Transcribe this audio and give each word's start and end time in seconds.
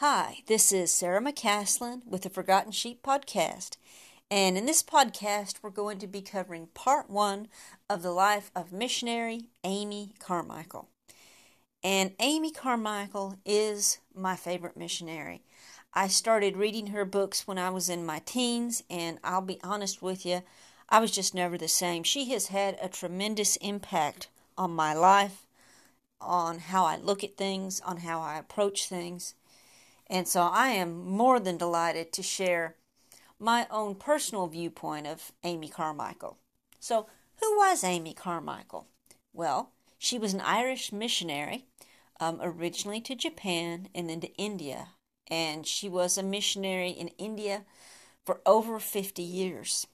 Hi, 0.00 0.40
this 0.46 0.72
is 0.72 0.92
Sarah 0.92 1.22
McCaslin 1.22 2.06
with 2.06 2.20
the 2.20 2.28
Forgotten 2.28 2.70
Sheep 2.70 3.02
podcast. 3.02 3.78
And 4.30 4.58
in 4.58 4.66
this 4.66 4.82
podcast, 4.82 5.60
we're 5.62 5.70
going 5.70 5.98
to 6.00 6.06
be 6.06 6.20
covering 6.20 6.66
part 6.74 7.08
one 7.08 7.48
of 7.88 8.02
the 8.02 8.10
life 8.10 8.50
of 8.54 8.74
missionary 8.74 9.48
Amy 9.64 10.12
Carmichael. 10.18 10.90
And 11.82 12.12
Amy 12.20 12.50
Carmichael 12.50 13.36
is 13.46 14.00
my 14.14 14.36
favorite 14.36 14.76
missionary. 14.76 15.40
I 15.94 16.08
started 16.08 16.58
reading 16.58 16.88
her 16.88 17.06
books 17.06 17.46
when 17.46 17.56
I 17.56 17.70
was 17.70 17.88
in 17.88 18.04
my 18.04 18.20
teens, 18.26 18.82
and 18.90 19.18
I'll 19.24 19.40
be 19.40 19.58
honest 19.64 20.02
with 20.02 20.26
you, 20.26 20.42
I 20.90 21.00
was 21.00 21.10
just 21.10 21.34
never 21.34 21.56
the 21.56 21.68
same. 21.68 22.02
She 22.02 22.28
has 22.32 22.48
had 22.48 22.76
a 22.82 22.90
tremendous 22.90 23.56
impact 23.62 24.28
on 24.58 24.72
my 24.72 24.92
life, 24.92 25.46
on 26.20 26.58
how 26.58 26.84
I 26.84 26.98
look 26.98 27.24
at 27.24 27.38
things, 27.38 27.80
on 27.80 27.98
how 27.98 28.20
I 28.20 28.38
approach 28.38 28.88
things. 28.88 29.32
And 30.08 30.28
so 30.28 30.42
I 30.42 30.68
am 30.68 31.04
more 31.04 31.40
than 31.40 31.56
delighted 31.56 32.12
to 32.12 32.22
share 32.22 32.76
my 33.38 33.66
own 33.70 33.96
personal 33.96 34.46
viewpoint 34.46 35.06
of 35.06 35.32
Amy 35.42 35.68
Carmichael. 35.68 36.38
So, 36.78 37.06
who 37.40 37.56
was 37.58 37.84
Amy 37.84 38.14
Carmichael? 38.14 38.86
Well, 39.32 39.72
she 39.98 40.18
was 40.18 40.32
an 40.32 40.40
Irish 40.40 40.92
missionary, 40.92 41.66
um, 42.20 42.38
originally 42.40 43.00
to 43.02 43.14
Japan 43.14 43.88
and 43.94 44.08
then 44.08 44.20
to 44.20 44.34
India. 44.36 44.88
And 45.28 45.66
she 45.66 45.88
was 45.88 46.16
a 46.16 46.22
missionary 46.22 46.90
in 46.90 47.08
India 47.18 47.64
for 48.24 48.40
over 48.46 48.78
50 48.78 49.22
years. 49.22 49.86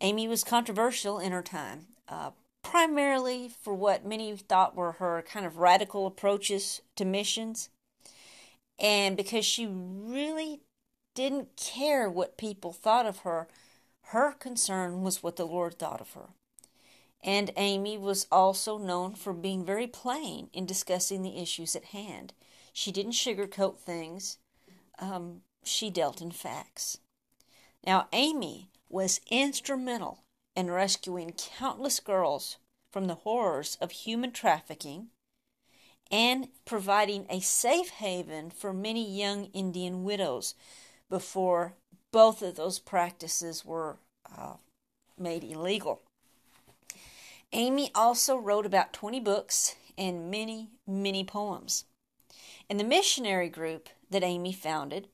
Amy 0.00 0.26
was 0.26 0.42
controversial 0.42 1.18
in 1.18 1.30
her 1.32 1.42
time, 1.42 1.86
uh, 2.08 2.30
primarily 2.62 3.48
for 3.48 3.74
what 3.74 4.04
many 4.04 4.34
thought 4.36 4.74
were 4.74 4.92
her 4.92 5.22
kind 5.22 5.46
of 5.46 5.58
radical 5.58 6.06
approaches 6.06 6.80
to 6.96 7.04
missions 7.04 7.68
and 8.78 9.16
because 9.16 9.44
she 9.44 9.66
really 9.66 10.60
didn't 11.14 11.56
care 11.56 12.10
what 12.10 12.36
people 12.36 12.72
thought 12.72 13.06
of 13.06 13.18
her, 13.18 13.48
her 14.08 14.32
concern 14.32 15.02
was 15.02 15.22
what 15.22 15.36
the 15.36 15.46
Lord 15.46 15.78
thought 15.78 16.00
of 16.00 16.12
her. 16.12 16.30
And 17.22 17.52
Amy 17.56 17.96
was 17.96 18.26
also 18.30 18.76
known 18.76 19.14
for 19.14 19.32
being 19.32 19.64
very 19.64 19.86
plain 19.86 20.50
in 20.52 20.66
discussing 20.66 21.22
the 21.22 21.40
issues 21.40 21.74
at 21.74 21.86
hand. 21.86 22.34
She 22.72 22.92
didn't 22.92 23.12
sugarcoat 23.12 23.78
things, 23.78 24.38
um, 24.98 25.42
she 25.62 25.88
dealt 25.88 26.20
in 26.20 26.32
facts. 26.32 26.98
Now, 27.86 28.08
Amy 28.12 28.70
was 28.88 29.20
instrumental 29.30 30.24
in 30.54 30.70
rescuing 30.70 31.32
countless 31.32 32.00
girls 32.00 32.58
from 32.90 33.06
the 33.06 33.14
horrors 33.16 33.78
of 33.80 33.90
human 33.90 34.30
trafficking 34.30 35.08
and 36.10 36.48
providing 36.64 37.26
a 37.28 37.40
safe 37.40 37.90
haven 37.90 38.50
for 38.50 38.72
many 38.72 39.08
young 39.08 39.46
Indian 39.46 40.04
widows 40.04 40.54
before 41.10 41.74
both 42.12 42.42
of 42.42 42.56
those 42.56 42.78
practices 42.78 43.64
were 43.64 43.96
uh, 44.36 44.54
made 45.18 45.44
illegal. 45.44 46.02
Amy 47.52 47.90
also 47.94 48.36
wrote 48.36 48.66
about 48.66 48.92
20 48.92 49.20
books 49.20 49.76
and 49.96 50.30
many, 50.30 50.70
many 50.86 51.24
poems. 51.24 51.84
And 52.68 52.80
the 52.80 52.84
missionary 52.84 53.48
group 53.48 53.88
that 54.10 54.24
Amy 54.24 54.52
founded, 54.52 55.08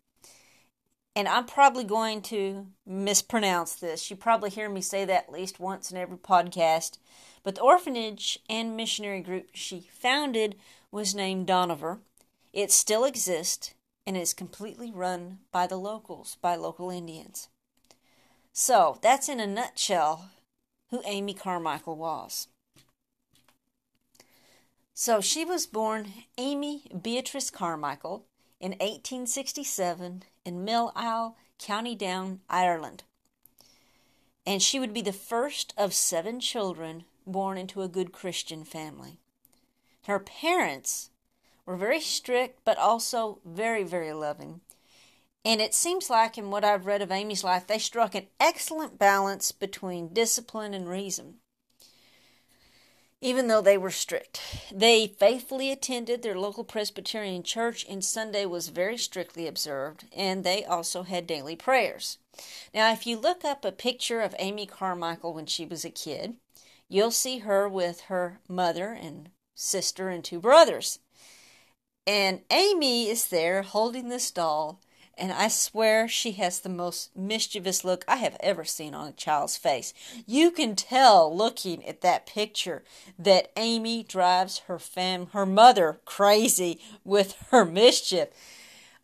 and 1.16 1.28
I'm 1.28 1.44
probably 1.44 1.84
going 1.84 2.22
to 2.22 2.66
mispronounce 2.86 3.74
this, 3.74 4.10
you 4.10 4.16
probably 4.16 4.50
hear 4.50 4.68
me 4.68 4.80
say 4.80 5.04
that 5.04 5.24
at 5.24 5.32
least 5.32 5.60
once 5.60 5.90
in 5.90 5.98
every 5.98 6.16
podcast, 6.16 6.98
but 7.42 7.56
the 7.56 7.62
orphanage 7.62 8.38
and 8.48 8.76
missionary 8.76 9.20
group 9.20 9.50
she 9.52 9.88
founded 9.92 10.56
was 10.90 11.14
named 11.14 11.46
Dohnavur. 11.46 12.00
It 12.52 12.72
still 12.72 13.04
exists 13.04 13.74
and 14.06 14.16
is 14.16 14.34
completely 14.34 14.90
run 14.90 15.38
by 15.52 15.66
the 15.66 15.76
locals, 15.76 16.36
by 16.40 16.56
local 16.56 16.90
Indians. 16.90 17.48
So, 18.52 18.98
that's 19.02 19.28
in 19.28 19.38
a 19.38 19.46
nutshell 19.46 20.30
who 20.90 21.02
Amy 21.04 21.34
Carmichael 21.34 21.96
was. 21.96 22.48
So, 24.94 25.20
she 25.20 25.44
was 25.44 25.66
born 25.66 26.12
Amy 26.36 26.82
Beatrice 27.00 27.50
Carmichael 27.50 28.26
in 28.60 28.72
1867 28.72 30.24
in 30.44 30.64
Millisle, 30.66 31.34
County 31.58 31.94
Down, 31.94 32.40
Ireland. 32.48 33.04
And 34.44 34.60
she 34.60 34.80
would 34.80 34.92
be 34.92 35.02
the 35.02 35.12
first 35.12 35.72
of 35.76 35.94
seven 35.94 36.40
children 36.40 37.04
born 37.26 37.56
into 37.56 37.82
a 37.82 37.88
good 37.88 38.12
Christian 38.12 38.64
family. 38.64 39.18
Her 40.06 40.18
parents 40.18 41.10
were 41.66 41.76
very 41.76 42.00
strict, 42.00 42.60
but 42.64 42.78
also 42.78 43.40
very, 43.44 43.84
very 43.84 44.12
loving. 44.12 44.60
And 45.44 45.60
it 45.60 45.74
seems 45.74 46.10
like, 46.10 46.36
in 46.36 46.50
what 46.50 46.64
I've 46.64 46.86
read 46.86 47.00
of 47.00 47.10
Amy's 47.10 47.44
life, 47.44 47.66
they 47.66 47.78
struck 47.78 48.14
an 48.14 48.26
excellent 48.38 48.98
balance 48.98 49.52
between 49.52 50.12
discipline 50.12 50.74
and 50.74 50.88
reason. 50.88 51.36
Even 53.22 53.48
though 53.48 53.60
they 53.60 53.76
were 53.76 53.90
strict, 53.90 54.40
they 54.72 55.06
faithfully 55.06 55.70
attended 55.70 56.22
their 56.22 56.38
local 56.38 56.64
Presbyterian 56.64 57.42
church, 57.42 57.84
and 57.88 58.02
Sunday 58.02 58.46
was 58.46 58.68
very 58.68 58.96
strictly 58.96 59.46
observed, 59.46 60.06
and 60.16 60.42
they 60.42 60.64
also 60.64 61.02
had 61.02 61.26
daily 61.26 61.54
prayers. 61.54 62.16
Now, 62.72 62.92
if 62.92 63.06
you 63.06 63.18
look 63.18 63.44
up 63.44 63.64
a 63.64 63.72
picture 63.72 64.22
of 64.22 64.34
Amy 64.38 64.64
Carmichael 64.64 65.34
when 65.34 65.44
she 65.44 65.66
was 65.66 65.84
a 65.84 65.90
kid, 65.90 66.36
you'll 66.88 67.10
see 67.10 67.40
her 67.40 67.68
with 67.68 68.02
her 68.02 68.40
mother 68.48 68.92
and 68.92 69.28
sister 69.54 70.08
and 70.08 70.24
two 70.24 70.40
brothers. 70.40 70.98
And 72.06 72.40
Amy 72.50 73.08
is 73.08 73.28
there 73.28 73.62
holding 73.62 74.08
this 74.08 74.30
doll, 74.30 74.80
and 75.16 75.32
I 75.32 75.48
swear 75.48 76.08
she 76.08 76.32
has 76.32 76.60
the 76.60 76.68
most 76.70 77.14
mischievous 77.14 77.84
look 77.84 78.04
I 78.08 78.16
have 78.16 78.36
ever 78.40 78.64
seen 78.64 78.94
on 78.94 79.08
a 79.08 79.12
child's 79.12 79.56
face. 79.56 79.92
You 80.26 80.50
can 80.50 80.74
tell 80.74 81.34
looking 81.36 81.86
at 81.86 82.00
that 82.00 82.26
picture 82.26 82.82
that 83.18 83.52
Amy 83.56 84.02
drives 84.02 84.60
her 84.60 84.78
fam 84.78 85.26
her 85.32 85.44
mother 85.44 86.00
crazy 86.06 86.80
with 87.04 87.36
her 87.50 87.64
mischief. 87.64 88.28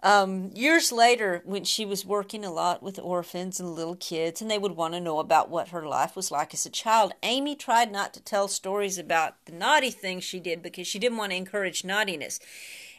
Um, 0.03 0.51
years 0.55 0.93
later, 0.93 1.43
when 1.45 1.65
she 1.65 1.87
was 1.87 2.05
working 2.05 2.45
a 2.45 2.53
lot 2.53 2.83
with 2.83 2.99
orphans 2.99 3.59
and 3.59 3.75
little 3.75 3.97
kids, 3.97 4.43
and 4.43 4.51
they 4.51 4.59
would 4.59 4.77
want 4.77 4.95
to 4.95 5.01
know 5.01 5.19
about 5.19 5.49
what 5.51 5.69
her 5.69 5.87
life 5.87 6.15
was 6.15 6.31
like 6.31 6.53
as 6.53 6.67
a 6.67 6.71
child, 6.71 7.13
Amy 7.23 7.57
tried 7.57 7.91
not 7.91 8.13
to 8.15 8.21
tell 8.23 8.47
stories 8.47 8.99
about 8.99 9.35
the 9.47 9.53
naughty 9.53 9.91
things 9.91 10.23
she 10.23 10.39
did 10.39 10.63
because 10.63 10.87
she 10.87 10.99
didn't 10.99 11.19
want 11.19 11.33
to 11.33 11.37
encourage 11.37 11.85
naughtiness. 11.85 12.39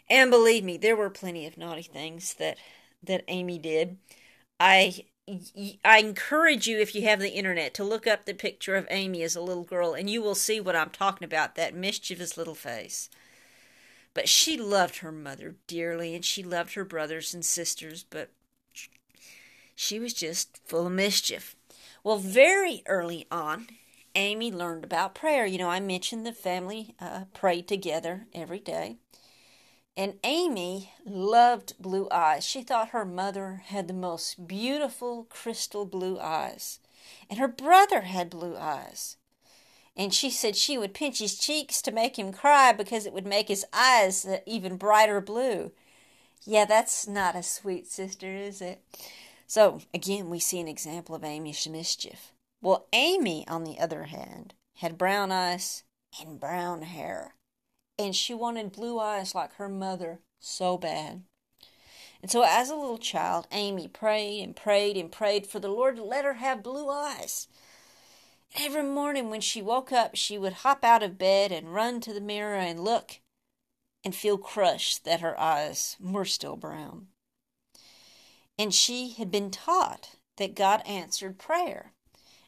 And 0.10 0.32
believe 0.32 0.64
me, 0.64 0.78
there 0.78 0.96
were 0.96 1.10
plenty 1.10 1.46
of 1.46 1.58
naughty 1.58 1.84
things 1.84 2.34
that 2.36 2.58
that 3.04 3.24
Amy 3.28 3.60
did. 3.60 3.98
I 4.60 5.06
I 5.84 6.00
encourage 6.00 6.68
you, 6.68 6.80
if 6.80 6.96
you 6.96 7.04
have 7.04 7.20
the 7.20 7.34
internet, 7.34 7.74
to 7.76 7.84
look 7.84 8.08
up 8.08 8.26
the 8.26 8.34
picture 8.34 8.76
of 8.76 8.88
Amy 8.90 9.24
as 9.24 9.36
a 9.36 9.42
little 9.42 9.64
girl, 9.64 9.94
and 9.94 10.10
you 10.10 10.22
will 10.22 10.36
see 10.36 10.60
what 10.62 10.76
I'm 10.76 10.90
talking 10.90 11.26
about 11.26 11.56
that 11.56 11.76
mischievous 11.76 12.38
little 12.38 12.56
face. 12.56 13.10
But 14.18 14.28
she 14.28 14.58
loved 14.58 14.98
her 14.98 15.12
mother 15.12 15.58
dearly 15.68 16.16
and 16.16 16.26
she 16.26 16.42
loved 16.42 16.74
her 16.74 16.84
brothers 16.84 17.36
and 17.36 17.46
sisters, 17.46 18.04
but 18.10 18.32
she 19.76 20.00
was 20.00 20.12
just 20.12 20.60
full 20.66 20.88
of 20.88 20.94
mischief. 20.94 21.56
Well, 22.04 22.18
very 22.18 22.82
early 22.88 23.28
on, 23.30 23.68
Amy 24.16 24.52
learned 24.52 24.84
about 24.84 25.14
prayer. 25.14 25.46
You 25.46 25.60
know, 25.60 25.70
I 25.70 25.80
mentioned 25.80 26.26
the 26.26 26.34
family 26.34 26.96
uh, 27.00 27.26
prayed 27.36 27.68
together 27.68 28.26
every 28.34 28.58
day. 28.58 28.96
And 29.96 30.16
Amy 30.24 30.94
loved 31.06 31.76
blue 31.80 32.08
eyes. 32.10 32.44
She 32.44 32.64
thought 32.64 32.90
her 32.90 33.06
mother 33.06 33.62
had 33.68 33.88
the 33.88 33.94
most 33.94 34.48
beautiful 34.48 35.28
crystal 35.30 35.86
blue 35.86 36.20
eyes. 36.20 36.80
And 37.30 37.38
her 37.38 37.48
brother 37.48 38.02
had 38.02 38.32
blue 38.32 38.58
eyes 38.58 39.18
and 39.98 40.14
she 40.14 40.30
said 40.30 40.56
she 40.56 40.78
would 40.78 40.94
pinch 40.94 41.20
his 41.20 41.38
cheeks 41.38 41.82
to 41.82 41.92
make 41.92 42.18
him 42.18 42.32
cry 42.32 42.72
because 42.72 43.06
it 43.06 43.14
would 43.14 43.26
make 43.26 43.48
his 43.48 43.66
eyes 43.74 44.26
uh, 44.26 44.38
even 44.46 44.78
brighter 44.78 45.20
blue. 45.20 45.72
Yeah, 46.46 46.66
that's 46.66 47.08
not 47.08 47.36
a 47.36 47.42
sweet 47.42 47.88
sister, 47.88 48.28
is 48.28 48.62
it? 48.62 48.82
So, 49.48 49.80
again, 49.94 50.30
we 50.30 50.40
see 50.40 50.60
an 50.60 50.68
example 50.68 51.16
of 51.16 51.24
Amy's 51.24 51.68
mischief. 51.68 52.32
Well, 52.62 52.88
Amy, 52.94 53.46
on 53.48 53.64
the 53.64 53.80
other 53.80 54.04
hand, 54.04 54.54
had 54.76 54.98
brown 54.98 55.32
eyes 55.32 55.84
and 56.22 56.40
brown 56.40 56.84
hair, 56.84 57.36
and 57.98 58.16
she 58.16 58.34
wanted 58.34 58.72
blue 58.72 59.00
eyes 59.00 59.34
like 59.34 59.56
her 59.56 59.70
mother 59.70 60.20
so 60.40 60.78
bad. 60.78 61.24
And 62.22 62.32
so, 62.32 62.44
as 62.44 62.70
a 62.70 62.76
little 62.76 62.98
child, 62.98 63.48
Amy 63.52 63.88
prayed 63.88 64.44
and 64.44 64.56
prayed 64.56 64.98
and 64.98 65.12
prayed 65.12 65.48
for 65.48 65.60
the 65.60 65.70
Lord 65.70 65.96
to 65.98 66.04
let 66.04 66.26
her 66.26 66.36
have 66.36 66.64
blue 66.64 66.90
eyes. 66.90 67.48
Every 68.56 68.84
morning 68.84 69.30
when 69.30 69.42
she 69.42 69.62
woke 69.62 69.92
up, 69.92 70.16
she 70.16 70.38
would 70.38 70.54
hop 70.54 70.84
out 70.84 71.04
of 71.04 71.18
bed 71.18 71.52
and 71.52 71.74
run 71.74 72.00
to 72.02 72.14
the 72.14 72.22
mirror 72.22 72.56
and 72.56 72.84
look 72.84 73.20
and 74.04 74.16
feel 74.16 74.38
crushed 74.38 75.04
that 75.06 75.22
her 75.22 75.40
eyes 75.40 75.98
were 76.00 76.26
still 76.26 76.56
brown. 76.56 77.08
And 78.58 78.74
she 78.74 79.12
had 79.12 79.30
been 79.30 79.52
taught 79.52 80.16
that 80.38 80.56
God 80.56 80.82
answered 80.86 81.38
prayer. 81.38 81.92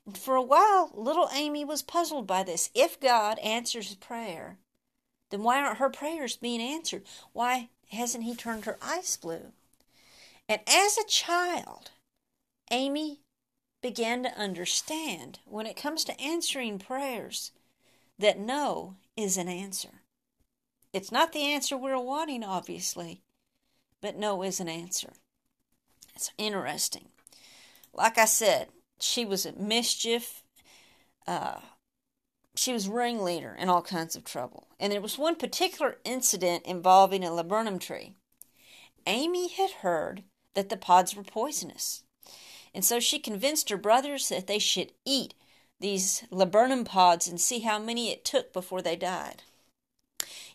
And 0.05 0.17
for 0.17 0.35
a 0.35 0.41
while, 0.41 0.91
little 0.93 1.29
Amy 1.33 1.63
was 1.63 1.81
puzzled 1.81 2.25
by 2.25 2.43
this. 2.43 2.69
If 2.73 2.99
God 2.99 3.37
answers 3.39 3.93
prayer, 3.95 4.57
then 5.29 5.43
why 5.43 5.61
aren't 5.61 5.77
her 5.77 5.89
prayers 5.89 6.37
being 6.37 6.61
answered? 6.61 7.03
Why 7.33 7.69
hasn't 7.91 8.23
he 8.23 8.35
turned 8.35 8.65
her 8.65 8.77
eyes 8.81 9.17
blue? 9.17 9.51
And 10.47 10.61
as 10.67 10.97
a 10.97 11.05
child, 11.05 11.91
Amy 12.71 13.19
began 13.81 14.23
to 14.23 14.37
understand 14.37 15.39
when 15.45 15.65
it 15.65 15.75
comes 15.75 16.03
to 16.05 16.21
answering 16.21 16.79
prayers 16.79 17.51
that 18.17 18.39
no 18.39 18.95
is 19.15 19.37
an 19.37 19.47
answer. 19.47 20.01
It's 20.91 21.11
not 21.11 21.31
the 21.31 21.43
answer 21.43 21.77
we're 21.77 21.99
wanting, 21.99 22.43
obviously, 22.43 23.21
but 24.01 24.17
no 24.17 24.43
is 24.43 24.59
an 24.59 24.67
answer. 24.67 25.13
It's 26.15 26.31
interesting. 26.37 27.09
Like 27.93 28.17
I 28.17 28.25
said, 28.25 28.69
she 28.99 29.23
was 29.23 29.45
a 29.45 29.53
mischief. 29.53 30.43
Uh, 31.25 31.59
she 32.55 32.73
was 32.73 32.89
ringleader 32.89 33.55
in 33.57 33.69
all 33.69 33.81
kinds 33.81 34.15
of 34.15 34.25
trouble. 34.25 34.67
And 34.79 34.91
there 34.91 35.01
was 35.01 35.17
one 35.17 35.35
particular 35.35 35.97
incident 36.03 36.65
involving 36.65 37.23
a 37.23 37.31
laburnum 37.31 37.79
tree. 37.79 38.15
Amy 39.05 39.49
had 39.49 39.71
heard 39.81 40.23
that 40.55 40.69
the 40.69 40.77
pods 40.77 41.15
were 41.15 41.23
poisonous. 41.23 42.03
And 42.73 42.85
so 42.85 42.99
she 42.99 43.19
convinced 43.19 43.69
her 43.69 43.77
brothers 43.77 44.29
that 44.29 44.47
they 44.47 44.59
should 44.59 44.91
eat 45.05 45.33
these 45.79 46.23
laburnum 46.29 46.83
pods 46.85 47.27
and 47.27 47.39
see 47.39 47.59
how 47.59 47.79
many 47.79 48.11
it 48.11 48.25
took 48.25 48.53
before 48.53 48.81
they 48.81 48.95
died. 48.95 49.43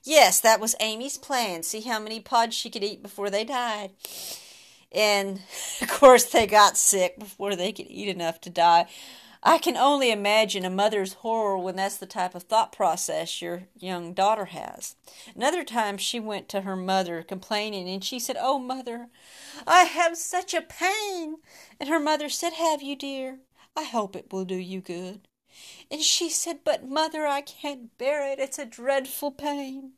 Yes, 0.02 0.38
that 0.40 0.60
was 0.60 0.76
Amy's 0.80 1.16
plan. 1.16 1.62
See 1.62 1.80
how 1.80 1.98
many 1.98 2.20
pods 2.20 2.54
she 2.54 2.68
could 2.68 2.84
eat 2.84 3.02
before 3.02 3.30
they 3.30 3.44
died. 3.44 3.90
And 4.92 5.40
of 5.80 5.88
course, 5.88 6.24
they 6.24 6.46
got 6.46 6.76
sick 6.76 7.18
before 7.18 7.56
they 7.56 7.72
could 7.72 7.86
eat 7.88 8.08
enough 8.08 8.40
to 8.42 8.50
die. 8.50 8.86
I 9.46 9.58
can 9.58 9.76
only 9.76 10.10
imagine 10.10 10.64
a 10.64 10.70
mother's 10.70 11.14
horror 11.14 11.58
when 11.58 11.76
that's 11.76 11.98
the 11.98 12.06
type 12.06 12.34
of 12.34 12.44
thought 12.44 12.72
process 12.72 13.42
your 13.42 13.64
young 13.78 14.14
daughter 14.14 14.46
has. 14.46 14.96
Another 15.36 15.62
time 15.64 15.98
she 15.98 16.18
went 16.18 16.48
to 16.48 16.62
her 16.62 16.74
mother 16.74 17.22
complaining 17.22 17.86
and 17.86 18.02
she 18.02 18.18
said, 18.18 18.38
Oh, 18.40 18.58
mother, 18.58 19.08
I 19.66 19.84
have 19.84 20.16
such 20.16 20.54
a 20.54 20.62
pain. 20.62 21.36
And 21.78 21.90
her 21.90 22.00
mother 22.00 22.30
said, 22.30 22.54
Have 22.54 22.80
you, 22.80 22.96
dear? 22.96 23.40
I 23.76 23.82
hope 23.84 24.16
it 24.16 24.32
will 24.32 24.46
do 24.46 24.56
you 24.56 24.80
good. 24.80 25.28
And 25.90 26.00
she 26.00 26.30
said, 26.30 26.60
But, 26.64 26.88
mother, 26.88 27.26
I 27.26 27.42
can't 27.42 27.96
bear 27.98 28.26
it. 28.26 28.38
It's 28.38 28.58
a 28.58 28.64
dreadful 28.64 29.30
pain. 29.30 29.92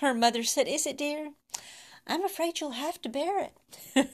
Her 0.00 0.14
mother 0.14 0.44
said, 0.44 0.68
Is 0.68 0.86
it, 0.86 0.96
dear? 0.96 1.32
I'm 2.06 2.24
afraid 2.24 2.60
you'll 2.60 2.70
have 2.70 3.02
to 3.02 3.08
bear 3.08 3.50
it. 3.96 4.10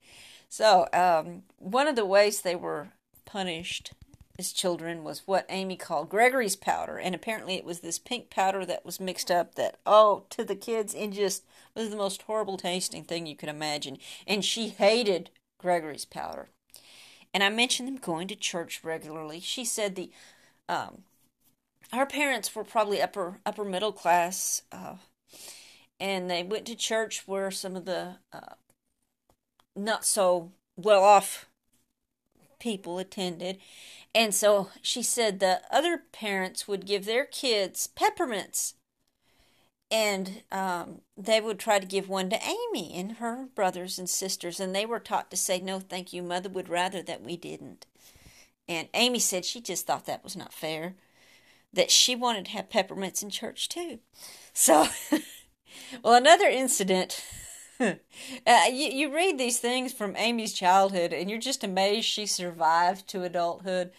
so, 0.48 0.88
um, 0.94 1.42
one 1.58 1.86
of 1.86 1.96
the 1.96 2.06
ways 2.06 2.40
they 2.40 2.56
were 2.56 2.88
punished 3.26 3.92
as 4.38 4.52
children 4.52 5.02
was 5.02 5.22
what 5.26 5.46
Amy 5.48 5.76
called 5.76 6.10
Gregory's 6.10 6.56
powder, 6.56 6.98
and 6.98 7.14
apparently 7.14 7.54
it 7.54 7.64
was 7.64 7.80
this 7.80 7.98
pink 7.98 8.30
powder 8.30 8.66
that 8.66 8.84
was 8.84 9.00
mixed 9.00 9.30
up 9.30 9.54
that 9.54 9.78
oh 9.86 10.24
to 10.30 10.44
the 10.44 10.56
kids 10.56 10.94
it 10.94 11.12
just 11.12 11.44
was 11.74 11.90
the 11.90 11.96
most 11.96 12.22
horrible 12.22 12.56
tasting 12.56 13.04
thing 13.04 13.26
you 13.26 13.36
could 13.36 13.48
imagine. 13.48 13.98
And 14.26 14.44
she 14.44 14.68
hated 14.68 15.30
Gregory's 15.58 16.04
powder. 16.04 16.48
And 17.32 17.42
I 17.42 17.48
mentioned 17.48 17.88
them 17.88 17.96
going 17.96 18.28
to 18.28 18.36
church 18.36 18.80
regularly. 18.82 19.40
She 19.40 19.64
said 19.64 19.94
the 19.94 20.10
um, 20.68 21.02
her 21.92 22.06
parents 22.06 22.54
were 22.54 22.64
probably 22.64 23.00
upper 23.00 23.38
upper 23.46 23.64
middle 23.64 23.92
class, 23.92 24.62
uh, 24.72 24.96
and 25.98 26.30
they 26.30 26.42
went 26.42 26.66
to 26.66 26.74
church 26.74 27.22
where 27.26 27.50
some 27.50 27.76
of 27.76 27.84
the 27.84 28.16
uh, 28.32 28.54
not 29.74 30.04
so 30.04 30.50
well 30.76 31.02
off 31.02 31.46
people 32.66 32.98
attended 32.98 33.58
and 34.16 34.34
so 34.34 34.70
she 34.80 35.02
said 35.02 35.40
the 35.40 35.60
other 35.70 35.98
parents 36.10 36.66
would 36.66 36.86
give 36.86 37.04
their 37.04 37.26
kids 37.26 37.86
peppermints. 37.86 38.72
And 39.90 40.42
um, 40.50 41.02
they 41.18 41.38
would 41.38 41.58
try 41.58 41.78
to 41.78 41.86
give 41.86 42.08
one 42.08 42.30
to 42.30 42.40
Amy 42.42 42.94
and 42.94 43.12
her 43.18 43.48
brothers 43.54 43.98
and 43.98 44.08
sisters. 44.08 44.58
And 44.58 44.74
they 44.74 44.86
were 44.86 45.00
taught 45.00 45.30
to 45.30 45.36
say, 45.36 45.60
No, 45.60 45.80
thank 45.80 46.14
you. 46.14 46.22
Mother 46.22 46.48
would 46.48 46.70
rather 46.70 47.02
that 47.02 47.22
we 47.22 47.36
didn't. 47.36 47.84
And 48.66 48.88
Amy 48.94 49.18
said 49.18 49.44
she 49.44 49.60
just 49.60 49.86
thought 49.86 50.06
that 50.06 50.24
was 50.24 50.34
not 50.34 50.54
fair, 50.54 50.94
that 51.74 51.90
she 51.90 52.16
wanted 52.16 52.46
to 52.46 52.52
have 52.52 52.70
peppermints 52.70 53.22
in 53.22 53.28
church 53.28 53.68
too. 53.68 53.98
So, 54.54 54.88
well, 56.02 56.14
another 56.14 56.48
incident. 56.48 57.22
uh, 57.80 57.94
you, 58.70 58.88
you 58.88 59.14
read 59.14 59.38
these 59.38 59.58
things 59.58 59.92
from 59.92 60.16
Amy's 60.16 60.52
childhood, 60.52 61.12
and 61.12 61.28
you're 61.30 61.38
just 61.38 61.64
amazed 61.64 62.06
she 62.06 62.26
survived 62.26 63.08
to 63.08 63.22
adulthood 63.22 63.92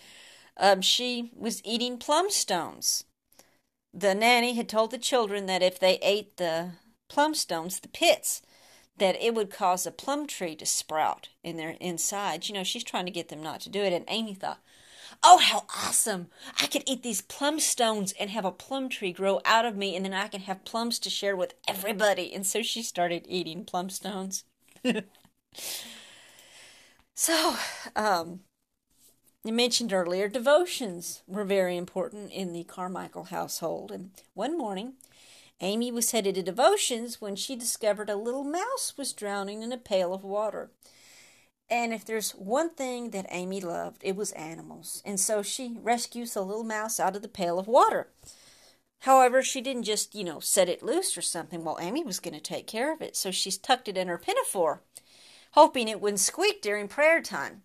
um, 0.60 0.82
she 0.82 1.32
was 1.36 1.62
eating 1.64 1.98
plum 1.98 2.30
stones. 2.30 3.04
The 3.94 4.16
nanny 4.16 4.54
had 4.54 4.68
told 4.68 4.92
the 4.92 4.98
children 4.98 5.46
that 5.46 5.64
if 5.64 5.80
they 5.80 5.98
ate 6.02 6.38
the 6.38 6.72
plum 7.08 7.34
stones, 7.34 7.80
the 7.80 7.88
pits, 7.88 8.42
that 8.98 9.22
it 9.22 9.34
would 9.36 9.52
cause 9.52 9.86
a 9.86 9.92
plum 9.92 10.26
tree 10.28 10.56
to 10.56 10.66
sprout 10.66 11.30
in 11.44 11.58
their 11.58 11.76
insides. 11.80 12.50
You 12.50 12.56
know, 12.56 12.64
she's 12.64 12.84
trying 12.84 13.06
to 13.06 13.12
get 13.12 13.30
them 13.30 13.42
not 13.42 13.62
to 13.62 13.70
do 13.70 13.82
it. 13.82 13.94
And 13.94 14.06
Amy 14.08 14.34
thought, 14.34 14.60
oh, 15.24 15.38
how 15.40 15.66
awesome! 15.70 16.28
I 16.62 16.68
could 16.68 16.84
eat 16.86 17.04
these 17.04 17.22
plum 17.22 17.60
stones 17.60 18.14
and 18.20 18.30
have 18.30 18.46
a 18.46 18.52
plum 18.52 18.90
tree 18.90 19.12
grow 19.12 19.42
out 19.46 19.66
of 19.66 19.76
me, 19.76 19.96
and 19.96 20.06
then 20.06 20.14
I 20.14 20.28
can 20.28 20.42
have 20.42 20.66
plums 20.66 21.00
to 21.00 21.10
share 21.10 21.36
with 21.36 21.54
everybody. 21.68 22.34
And 22.34 22.46
so 22.46 22.62
she 22.62 22.82
started 22.82 23.26
eating 23.28 23.66
plum 23.66 23.90
stones. 23.90 24.44
so, 27.16 27.56
um, 27.96 28.42
I 29.46 29.52
mentioned 29.52 29.94
earlier, 29.94 30.28
devotions 30.28 31.22
were 31.26 31.46
very 31.46 31.78
important 31.78 32.32
in 32.32 32.52
the 32.52 32.66
Carmichael 32.66 33.26
household. 33.26 33.92
And 33.92 34.12
one 34.34 34.58
morning, 34.58 34.94
Amy 35.62 35.92
was 35.92 36.12
headed 36.12 36.36
to 36.36 36.44
devotions 36.44 37.22
when 37.22 37.36
she 37.36 37.56
discovered 37.56 38.10
a 38.10 38.16
little 38.16 38.44
mouse 38.44 38.94
was 38.98 39.14
drowning 39.14 39.64
in 39.64 39.72
a 39.72 39.78
pail 39.78 40.14
of 40.14 40.24
water. 40.24 40.70
And 41.70 41.94
if 41.94 42.06
there's 42.06 42.32
one 42.32 42.70
thing 42.70 43.10
that 43.10 43.26
Amy 43.30 43.60
loved, 43.60 44.02
it 44.02 44.16
was 44.16 44.32
animals. 44.34 45.02
And 45.06 45.20
so 45.20 45.42
she 45.42 45.78
rescues 45.82 46.34
the 46.34 46.42
little 46.42 46.64
mouse 46.64 47.00
out 47.00 47.16
of 47.16 47.22
the 47.22 47.28
pail 47.28 47.60
of 47.60 47.68
water. 47.68 48.08
However, 49.02 49.44
she 49.44 49.62
didn't 49.62 49.84
just, 49.84 50.16
you 50.16 50.24
know, 50.24 50.40
set 50.40 50.70
it 50.70 50.82
loose 50.82 51.18
or 51.18 51.22
something. 51.22 51.64
Well, 51.64 51.78
Amy 51.80 52.04
was 52.04 52.20
going 52.20 52.34
to 52.34 52.40
take 52.40 52.68
care 52.68 52.94
of 52.94 53.02
it. 53.02 53.16
So 53.16 53.32
she's 53.32 53.58
tucked 53.58 53.88
it 53.88 53.98
in 53.98 54.08
her 54.08 54.18
pinafore, 54.18 54.82
hoping 55.52 55.88
it 55.88 56.02
wouldn't 56.02 56.22
squeak 56.22 56.62
during 56.62 56.88
prayer 56.88 57.22
time. 57.22 57.64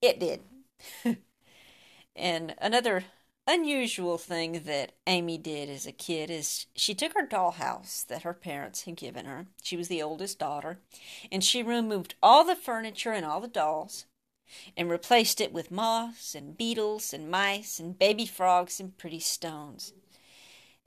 It 0.00 0.18
did. 0.18 0.40
and 2.16 2.54
another 2.60 3.04
unusual 3.46 4.18
thing 4.18 4.62
that 4.66 4.92
Amy 5.06 5.38
did 5.38 5.68
as 5.68 5.86
a 5.86 5.92
kid 5.92 6.30
is 6.30 6.66
she 6.74 6.94
took 6.94 7.14
her 7.14 7.26
dollhouse 7.26 8.06
that 8.06 8.22
her 8.22 8.34
parents 8.34 8.82
had 8.82 8.96
given 8.96 9.26
her. 9.26 9.46
She 9.62 9.76
was 9.76 9.88
the 9.88 10.02
oldest 10.02 10.38
daughter, 10.38 10.78
and 11.30 11.42
she 11.42 11.62
removed 11.62 12.14
all 12.22 12.44
the 12.44 12.56
furniture 12.56 13.12
and 13.12 13.24
all 13.24 13.40
the 13.40 13.48
dolls 13.48 14.06
and 14.76 14.90
replaced 14.90 15.40
it 15.40 15.52
with 15.52 15.70
moths 15.70 16.34
and 16.34 16.56
beetles 16.56 17.12
and 17.12 17.30
mice 17.30 17.80
and 17.80 17.98
baby 17.98 18.26
frogs 18.26 18.78
and 18.78 18.96
pretty 18.98 19.20
stones. 19.20 19.92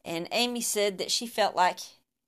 And 0.03 0.27
Amy 0.31 0.61
said 0.61 0.97
that 0.99 1.11
she 1.11 1.25
felt 1.25 1.55
like 1.55 1.79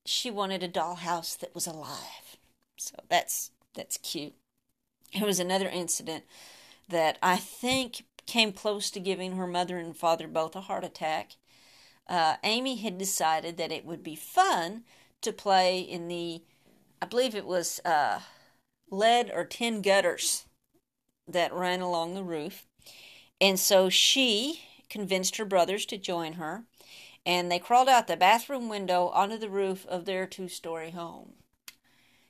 she 0.05 0.31
wanted 0.31 0.63
a 0.63 0.69
dollhouse 0.69 1.37
that 1.37 1.53
was 1.53 1.67
alive. 1.67 2.37
So 2.77 2.95
that's 3.09 3.51
that's 3.75 3.97
cute. 3.97 4.33
It 5.13 5.23
was 5.23 5.39
another 5.39 5.69
incident 5.69 6.23
that 6.89 7.17
I 7.21 7.37
think 7.37 8.03
came 8.27 8.51
close 8.51 8.91
to 8.91 8.99
giving 8.99 9.35
her 9.35 9.47
mother 9.47 9.77
and 9.77 9.97
father 9.97 10.27
both 10.27 10.55
a 10.55 10.61
heart 10.61 10.83
attack. 10.83 11.37
Uh, 12.07 12.35
Amy 12.43 12.75
had 12.75 12.97
decided 12.97 13.57
that 13.57 13.71
it 13.71 13.85
would 13.85 14.03
be 14.03 14.15
fun 14.15 14.83
to 15.21 15.33
play 15.33 15.79
in 15.79 16.07
the, 16.07 16.43
I 17.01 17.05
believe 17.05 17.35
it 17.35 17.45
was 17.45 17.79
uh, 17.83 18.19
lead 18.91 19.31
or 19.33 19.43
tin 19.43 19.81
gutters 19.81 20.45
that 21.27 21.53
ran 21.53 21.81
along 21.81 22.13
the 22.13 22.23
roof. 22.23 22.65
And 23.41 23.59
so 23.59 23.89
she 23.89 24.61
convinced 24.89 25.37
her 25.37 25.45
brothers 25.45 25.85
to 25.87 25.97
join 25.97 26.33
her, 26.33 26.63
and 27.25 27.51
they 27.51 27.59
crawled 27.59 27.89
out 27.89 28.07
the 28.07 28.15
bathroom 28.17 28.69
window 28.69 29.07
onto 29.07 29.37
the 29.37 29.49
roof 29.49 29.85
of 29.87 30.05
their 30.05 30.25
two 30.25 30.47
story 30.47 30.91
home. 30.91 31.33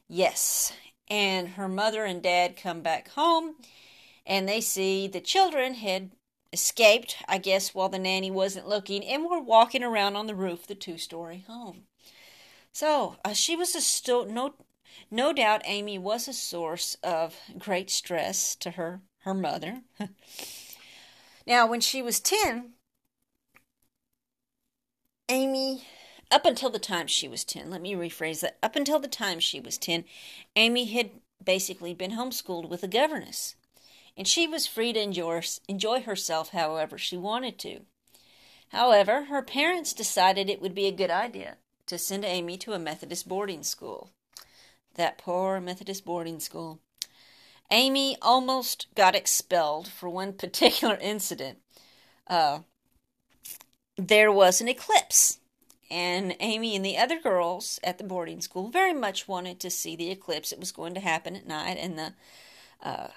Yes, 0.08 0.74
and 1.08 1.50
her 1.50 1.68
mother 1.68 2.04
and 2.04 2.22
dad 2.22 2.58
come 2.58 2.82
back 2.82 3.10
home 3.10 3.56
and 4.27 4.48
they 4.48 4.60
see 4.60 5.07
the 5.07 5.22
children 5.22 5.75
had 5.75 6.12
escaped, 6.51 7.15
I 7.27 7.38
guess, 7.38 7.74
while 7.74 7.89
the 7.89 7.98
nanny 7.98 8.29
wasn't 8.29 8.67
looking, 8.67 9.03
and 9.05 9.24
were 9.24 9.39
walking 9.39 9.84
around 9.84 10.17
on 10.17 10.27
the 10.27 10.36
roof 10.36 10.62
of 10.62 10.67
the 10.67 10.75
two 10.75 10.98
story 10.98 11.46
home. 11.48 11.84
So 12.74 13.15
uh, 13.24 13.34
she 13.34 13.55
was 13.55 13.74
a 13.74 13.81
sto- 13.81 14.25
no, 14.25 14.53
no 15.10 15.31
doubt 15.31 15.62
Amy 15.65 15.98
was 15.98 16.27
a 16.27 16.34
source 16.34 16.98
of 17.01 17.38
great 17.57 17.89
stress 17.89 18.55
to 18.57 18.72
her 18.72 19.01
her 19.19 19.34
mother. 19.34 19.81
now, 21.48 21.65
when 21.65 21.81
she 21.81 22.01
was 22.01 22.19
ten, 22.19 22.74
Amy, 25.29 25.86
up 26.29 26.46
until 26.46 26.69
the 26.69 26.79
time 26.79 27.07
she 27.07 27.27
was 27.29 27.46
ten, 27.46 27.69
let 27.69 27.81
me 27.81 27.93
rephrase 27.93 28.41
that. 28.41 28.57
Up 28.62 28.75
until 28.75 29.00
the 29.00 29.07
time 29.07 29.39
she 29.39 29.62
was 29.62 29.77
ten, 29.77 30.03
Amy 30.57 30.86
had 30.86 31.12
basically 31.43 31.93
been 31.93 32.12
homeschooled 32.12 32.69
with 32.69 32.84
a 32.84 32.88
governess 32.89 33.55
and 34.17 34.27
she 34.27 34.47
was 34.47 34.65
free 34.65 34.91
to 34.93 35.00
enjoy, 35.00 35.41
enjoy 35.67 36.01
herself 36.01 36.50
however 36.50 36.97
she 36.97 37.15
wanted 37.15 37.59
to. 37.59 37.81
However, 38.69 39.25
her 39.25 39.43
parents 39.43 39.93
decided 39.93 40.50
it 40.50 40.62
would 40.62 40.75
be 40.75 40.88
a 40.88 40.91
good 40.91 41.12
idea 41.12 41.57
to 41.86 41.97
send 41.97 42.25
Amy 42.25 42.57
to 42.57 42.74
a 42.74 42.79
Methodist 42.79 43.27
boarding 43.27 43.63
school. 43.63 44.09
That 44.95 45.17
poor 45.17 45.62
Methodist 45.62 46.03
boarding 46.03 46.39
school. 46.39 46.79
Amy 47.69 48.17
almost 48.21 48.88
got 48.95 49.15
expelled 49.15 49.88
for 49.88 50.09
one 50.09 50.33
particular 50.33 50.95
incident. 51.01 51.59
Uh, 52.25 52.59
there 53.97 54.31
was 54.31 54.59
an 54.59 54.67
eclipse, 54.67 55.39
and 55.89 56.36
Amy 56.39 56.75
and 56.75 56.83
the 56.83 56.97
other 56.97 57.19
girls 57.19 57.79
at 57.83 57.97
the 57.97 58.03
boarding 58.03 58.41
school 58.41 58.69
very 58.69 58.93
much 58.93 59.27
wanted 59.27 59.59
to 59.59 59.69
see 59.69 59.95
the 59.95 60.12
eclipse. 60.12 60.51
It 60.51 60.59
was 60.59 60.71
going 60.71 60.93
to 60.95 61.00
happen 61.00 61.36
at 61.36 61.47
night, 61.47 61.77
and 61.79 61.97
the 61.97 62.13
uh, 62.83 63.07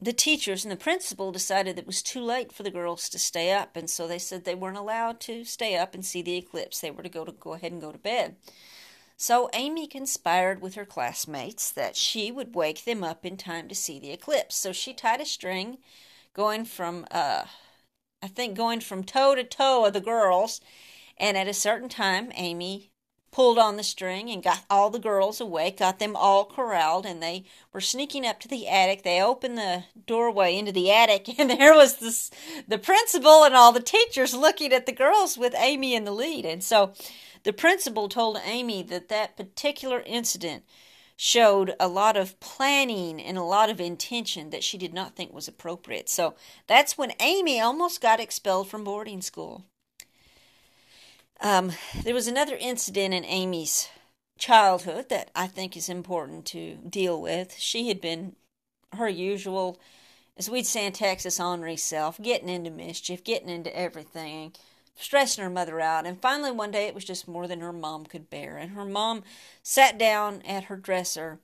the 0.00 0.12
teachers 0.12 0.64
and 0.64 0.70
the 0.70 0.76
principal 0.76 1.32
decided 1.32 1.78
it 1.78 1.86
was 1.86 2.02
too 2.02 2.20
late 2.20 2.52
for 2.52 2.62
the 2.62 2.70
girls 2.70 3.08
to 3.08 3.18
stay 3.18 3.52
up, 3.52 3.76
and 3.76 3.90
so 3.90 4.06
they 4.06 4.18
said 4.18 4.44
they 4.44 4.54
weren't 4.54 4.76
allowed 4.76 5.18
to 5.20 5.44
stay 5.44 5.76
up 5.76 5.94
and 5.94 6.04
see 6.04 6.22
the 6.22 6.36
eclipse. 6.36 6.80
They 6.80 6.90
were 6.90 7.02
to 7.02 7.08
go 7.08 7.24
to 7.24 7.32
go 7.32 7.54
ahead 7.54 7.72
and 7.72 7.80
go 7.80 7.90
to 7.90 7.98
bed. 7.98 8.36
So 9.16 9.50
Amy 9.52 9.88
conspired 9.88 10.62
with 10.62 10.76
her 10.76 10.84
classmates 10.84 11.72
that 11.72 11.96
she 11.96 12.30
would 12.30 12.54
wake 12.54 12.84
them 12.84 13.02
up 13.02 13.26
in 13.26 13.36
time 13.36 13.66
to 13.68 13.74
see 13.74 13.98
the 13.98 14.12
eclipse. 14.12 14.54
So 14.54 14.72
she 14.72 14.94
tied 14.94 15.20
a 15.20 15.26
string 15.26 15.78
going 16.34 16.64
from 16.64 17.04
uh 17.10 17.44
I 18.22 18.28
think 18.28 18.56
going 18.56 18.80
from 18.80 19.02
toe 19.04 19.34
to 19.34 19.42
toe 19.44 19.84
of 19.84 19.92
the 19.92 20.00
girls, 20.00 20.60
and 21.16 21.36
at 21.36 21.48
a 21.48 21.54
certain 21.54 21.88
time 21.88 22.30
Amy 22.36 22.92
pulled 23.30 23.58
on 23.58 23.76
the 23.76 23.82
string 23.82 24.30
and 24.30 24.42
got 24.42 24.64
all 24.70 24.90
the 24.90 24.98
girls 24.98 25.40
awake, 25.40 25.78
got 25.78 25.98
them 25.98 26.16
all 26.16 26.44
corralled, 26.44 27.06
and 27.06 27.22
they 27.22 27.44
were 27.72 27.80
sneaking 27.80 28.26
up 28.26 28.40
to 28.40 28.48
the 28.48 28.68
attic. 28.68 29.02
They 29.02 29.20
opened 29.20 29.58
the 29.58 29.84
doorway 30.06 30.56
into 30.56 30.72
the 30.72 30.90
attic, 30.90 31.28
and 31.38 31.50
there 31.50 31.74
was 31.74 31.96
this, 31.96 32.30
the 32.66 32.78
principal 32.78 33.44
and 33.44 33.54
all 33.54 33.72
the 33.72 33.80
teachers 33.80 34.34
looking 34.34 34.72
at 34.72 34.86
the 34.86 34.92
girls 34.92 35.36
with 35.36 35.54
Amy 35.56 35.94
in 35.94 36.04
the 36.04 36.12
lead. 36.12 36.44
And 36.44 36.62
so 36.62 36.92
the 37.44 37.52
principal 37.52 38.08
told 38.08 38.38
Amy 38.44 38.82
that 38.84 39.08
that 39.08 39.36
particular 39.36 40.02
incident 40.06 40.64
showed 41.20 41.74
a 41.80 41.88
lot 41.88 42.16
of 42.16 42.38
planning 42.38 43.20
and 43.20 43.36
a 43.36 43.42
lot 43.42 43.68
of 43.68 43.80
intention 43.80 44.50
that 44.50 44.62
she 44.62 44.78
did 44.78 44.94
not 44.94 45.16
think 45.16 45.32
was 45.32 45.48
appropriate. 45.48 46.08
So 46.08 46.34
that's 46.68 46.96
when 46.96 47.12
Amy 47.20 47.60
almost 47.60 48.00
got 48.00 48.20
expelled 48.20 48.68
from 48.68 48.84
boarding 48.84 49.20
school. 49.20 49.64
Um, 51.40 51.72
there 52.02 52.14
was 52.14 52.26
another 52.26 52.56
incident 52.56 53.14
in 53.14 53.24
Amy's 53.24 53.88
childhood 54.38 55.08
that 55.08 55.30
I 55.36 55.46
think 55.46 55.76
is 55.76 55.88
important 55.88 56.46
to 56.46 56.76
deal 56.76 57.20
with. 57.20 57.56
She 57.58 57.88
had 57.88 58.00
been 58.00 58.34
her 58.92 59.08
usual, 59.08 59.78
as 60.36 60.50
we'd 60.50 60.66
say 60.66 60.86
in 60.86 60.92
Texas, 60.92 61.38
ornery 61.38 61.76
self, 61.76 62.20
getting 62.20 62.48
into 62.48 62.70
mischief, 62.70 63.22
getting 63.22 63.48
into 63.48 63.76
everything, 63.76 64.52
stressing 64.96 65.42
her 65.44 65.50
mother 65.50 65.80
out. 65.80 66.06
And 66.06 66.20
finally, 66.20 66.50
one 66.50 66.72
day, 66.72 66.86
it 66.86 66.94
was 66.94 67.04
just 67.04 67.28
more 67.28 67.46
than 67.46 67.60
her 67.60 67.72
mom 67.72 68.06
could 68.06 68.28
bear. 68.28 68.56
And 68.56 68.72
her 68.72 68.84
mom 68.84 69.22
sat 69.62 69.96
down 69.96 70.42
at 70.42 70.64
her 70.64 70.76
dresser, 70.76 71.38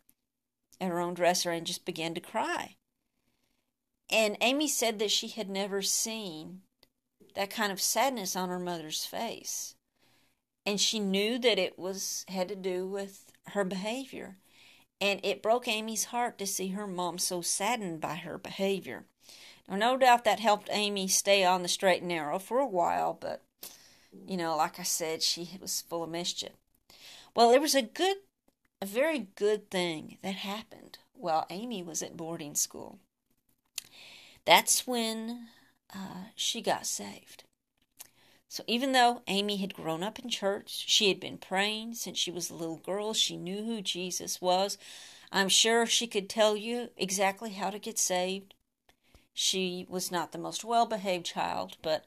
at 0.80 0.88
her 0.88 0.98
own 1.00 1.14
dresser, 1.14 1.52
and 1.52 1.64
just 1.66 1.84
began 1.84 2.14
to 2.14 2.20
cry. 2.20 2.74
And 4.10 4.36
Amy 4.40 4.66
said 4.66 4.98
that 4.98 5.12
she 5.12 5.28
had 5.28 5.48
never 5.48 5.82
seen 5.82 6.62
that 7.36 7.50
kind 7.50 7.70
of 7.70 7.80
sadness 7.80 8.34
on 8.34 8.48
her 8.48 8.58
mother's 8.58 9.04
face 9.04 9.74
and 10.66 10.80
she 10.80 10.98
knew 10.98 11.38
that 11.38 11.58
it 11.58 11.78
was 11.78 12.24
had 12.28 12.48
to 12.48 12.56
do 12.56 12.86
with 12.86 13.32
her 13.48 13.64
behavior 13.64 14.36
and 15.00 15.20
it 15.22 15.42
broke 15.42 15.68
Amy's 15.68 16.06
heart 16.06 16.38
to 16.38 16.46
see 16.46 16.68
her 16.68 16.86
mom 16.86 17.18
so 17.18 17.42
saddened 17.42 18.00
by 18.00 18.14
her 18.14 18.38
behavior. 18.38 19.04
Now, 19.68 19.76
no 19.76 19.96
doubt 19.96 20.24
that 20.24 20.40
helped 20.40 20.68
Amy 20.70 21.08
stay 21.08 21.44
on 21.44 21.62
the 21.62 21.68
straight 21.68 22.00
and 22.00 22.08
narrow 22.08 22.38
for 22.38 22.58
a 22.58 22.66
while, 22.66 23.16
but 23.18 23.42
you 24.26 24.36
know, 24.36 24.56
like 24.56 24.78
I 24.78 24.82
said, 24.82 25.22
she 25.22 25.58
was 25.60 25.82
full 25.82 26.04
of 26.04 26.10
mischief. 26.10 26.52
Well, 27.34 27.50
there 27.50 27.60
was 27.60 27.74
a 27.74 27.82
good, 27.82 28.18
a 28.80 28.86
very 28.86 29.28
good 29.34 29.70
thing 29.70 30.18
that 30.22 30.36
happened 30.36 30.98
while 31.12 31.46
Amy 31.50 31.82
was 31.82 32.02
at 32.02 32.16
boarding 32.16 32.54
school. 32.54 32.98
That's 34.44 34.86
when 34.86 35.48
uh, 35.94 36.28
she 36.36 36.60
got 36.60 36.86
saved. 36.86 37.43
So 38.54 38.62
even 38.68 38.92
though 38.92 39.22
Amy 39.26 39.56
had 39.56 39.74
grown 39.74 40.04
up 40.04 40.20
in 40.20 40.30
church, 40.30 40.84
she 40.86 41.08
had 41.08 41.18
been 41.18 41.38
praying 41.38 41.94
since 41.94 42.16
she 42.16 42.30
was 42.30 42.50
a 42.50 42.54
little 42.54 42.76
girl, 42.76 43.12
she 43.12 43.36
knew 43.36 43.64
who 43.64 43.82
Jesus 43.82 44.40
was. 44.40 44.78
I'm 45.32 45.48
sure 45.48 45.86
she 45.86 46.06
could 46.06 46.28
tell 46.28 46.56
you 46.56 46.90
exactly 46.96 47.50
how 47.50 47.70
to 47.70 47.80
get 47.80 47.98
saved. 47.98 48.54
She 49.32 49.86
was 49.88 50.12
not 50.12 50.30
the 50.30 50.38
most 50.38 50.64
well 50.64 50.86
behaved 50.86 51.26
child, 51.26 51.78
but, 51.82 52.04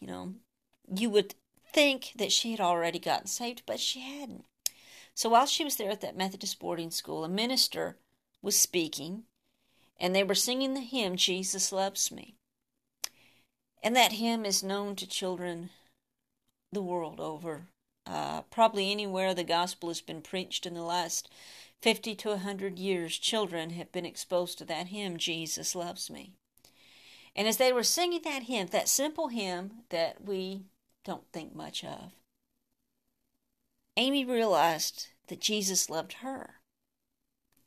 you 0.00 0.08
know, 0.08 0.34
you 0.92 1.08
would 1.08 1.36
think 1.72 2.14
that 2.16 2.32
she 2.32 2.50
had 2.50 2.60
already 2.60 2.98
gotten 2.98 3.28
saved, 3.28 3.62
but 3.64 3.78
she 3.78 4.00
hadn't. 4.00 4.44
So 5.14 5.28
while 5.28 5.46
she 5.46 5.62
was 5.62 5.76
there 5.76 5.92
at 5.92 6.00
that 6.00 6.16
Methodist 6.16 6.58
boarding 6.58 6.90
school, 6.90 7.22
a 7.22 7.28
minister 7.28 7.96
was 8.42 8.58
speaking, 8.58 9.22
and 10.00 10.16
they 10.16 10.24
were 10.24 10.34
singing 10.34 10.74
the 10.74 10.80
hymn, 10.80 11.14
Jesus 11.14 11.70
Loves 11.70 12.10
Me. 12.10 12.35
And 13.86 13.94
that 13.94 14.14
hymn 14.14 14.44
is 14.44 14.64
known 14.64 14.96
to 14.96 15.06
children 15.06 15.70
the 16.72 16.82
world 16.82 17.20
over. 17.20 17.68
Uh, 18.04 18.42
probably 18.50 18.90
anywhere 18.90 19.32
the 19.32 19.44
gospel 19.44 19.90
has 19.90 20.00
been 20.00 20.22
preached 20.22 20.66
in 20.66 20.74
the 20.74 20.82
last 20.82 21.30
50 21.82 22.16
to 22.16 22.30
a 22.30 22.32
100 22.32 22.80
years, 22.80 23.16
children 23.16 23.70
have 23.70 23.92
been 23.92 24.04
exposed 24.04 24.58
to 24.58 24.64
that 24.64 24.88
hymn, 24.88 25.18
Jesus 25.18 25.76
Loves 25.76 26.10
Me. 26.10 26.32
And 27.36 27.46
as 27.46 27.58
they 27.58 27.72
were 27.72 27.84
singing 27.84 28.22
that 28.24 28.42
hymn, 28.42 28.66
that 28.72 28.88
simple 28.88 29.28
hymn 29.28 29.84
that 29.90 30.24
we 30.24 30.62
don't 31.04 31.30
think 31.32 31.54
much 31.54 31.84
of, 31.84 32.10
Amy 33.96 34.24
realized 34.24 35.10
that 35.28 35.40
Jesus 35.40 35.88
loved 35.88 36.14
her, 36.14 36.56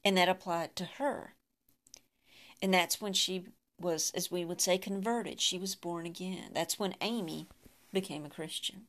and 0.04 0.18
that 0.18 0.28
applied 0.28 0.76
to 0.76 0.84
her. 0.84 1.36
And 2.62 2.74
that's 2.74 3.00
when 3.00 3.14
she 3.14 3.46
was, 3.80 4.12
as 4.16 4.32
we 4.32 4.46
would 4.46 4.62
say, 4.62 4.78
converted. 4.78 5.42
She 5.42 5.58
was 5.58 5.76
born 5.76 6.06
again. 6.06 6.52
That's 6.54 6.80
when 6.80 6.96
Amy 7.02 7.48
became 7.94 8.26
a 8.26 8.30
Christian. 8.30 8.88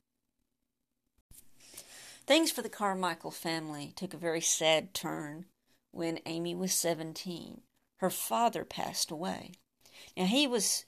Things 2.26 2.50
for 2.50 2.62
the 2.62 2.68
Carmichael 2.68 3.30
family 3.30 3.92
took 3.96 4.14
a 4.14 4.18
very 4.18 4.40
sad 4.40 4.94
turn 4.94 5.46
when 5.90 6.20
Amy 6.26 6.54
was 6.54 6.72
17. 6.72 7.62
Her 7.98 8.10
father 8.10 8.64
passed 8.64 9.10
away. 9.10 9.52
Now, 10.16 10.26
he 10.26 10.46
was 10.46 10.84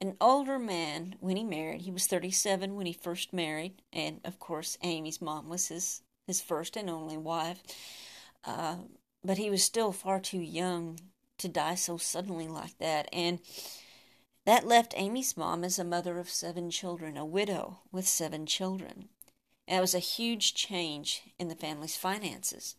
an 0.00 0.16
older 0.20 0.58
man 0.58 1.16
when 1.20 1.36
he 1.36 1.44
married. 1.44 1.82
He 1.82 1.90
was 1.90 2.06
37 2.06 2.76
when 2.76 2.86
he 2.86 2.92
first 2.92 3.32
married, 3.32 3.82
and 3.92 4.20
of 4.24 4.38
course, 4.38 4.78
Amy's 4.82 5.20
mom 5.20 5.48
was 5.48 5.68
his, 5.68 6.02
his 6.26 6.40
first 6.40 6.76
and 6.76 6.88
only 6.88 7.16
wife. 7.16 7.62
Uh, 8.44 8.76
but 9.24 9.38
he 9.38 9.50
was 9.50 9.64
still 9.64 9.92
far 9.92 10.20
too 10.20 10.40
young 10.40 11.00
to 11.38 11.48
die 11.48 11.74
so 11.74 11.96
suddenly 11.96 12.48
like 12.48 12.78
that. 12.78 13.08
And 13.12 13.40
that 14.44 14.66
left 14.66 14.94
Amy's 14.96 15.36
mom 15.36 15.64
as 15.64 15.78
a 15.78 15.84
mother 15.84 16.18
of 16.18 16.30
seven 16.30 16.70
children, 16.70 17.16
a 17.16 17.24
widow 17.24 17.80
with 17.90 18.06
seven 18.06 18.46
children. 18.46 19.08
And 19.66 19.78
it 19.78 19.80
was 19.80 19.94
a 19.94 19.98
huge 19.98 20.54
change 20.54 21.22
in 21.38 21.48
the 21.48 21.56
family's 21.56 21.96
finances. 21.96 22.76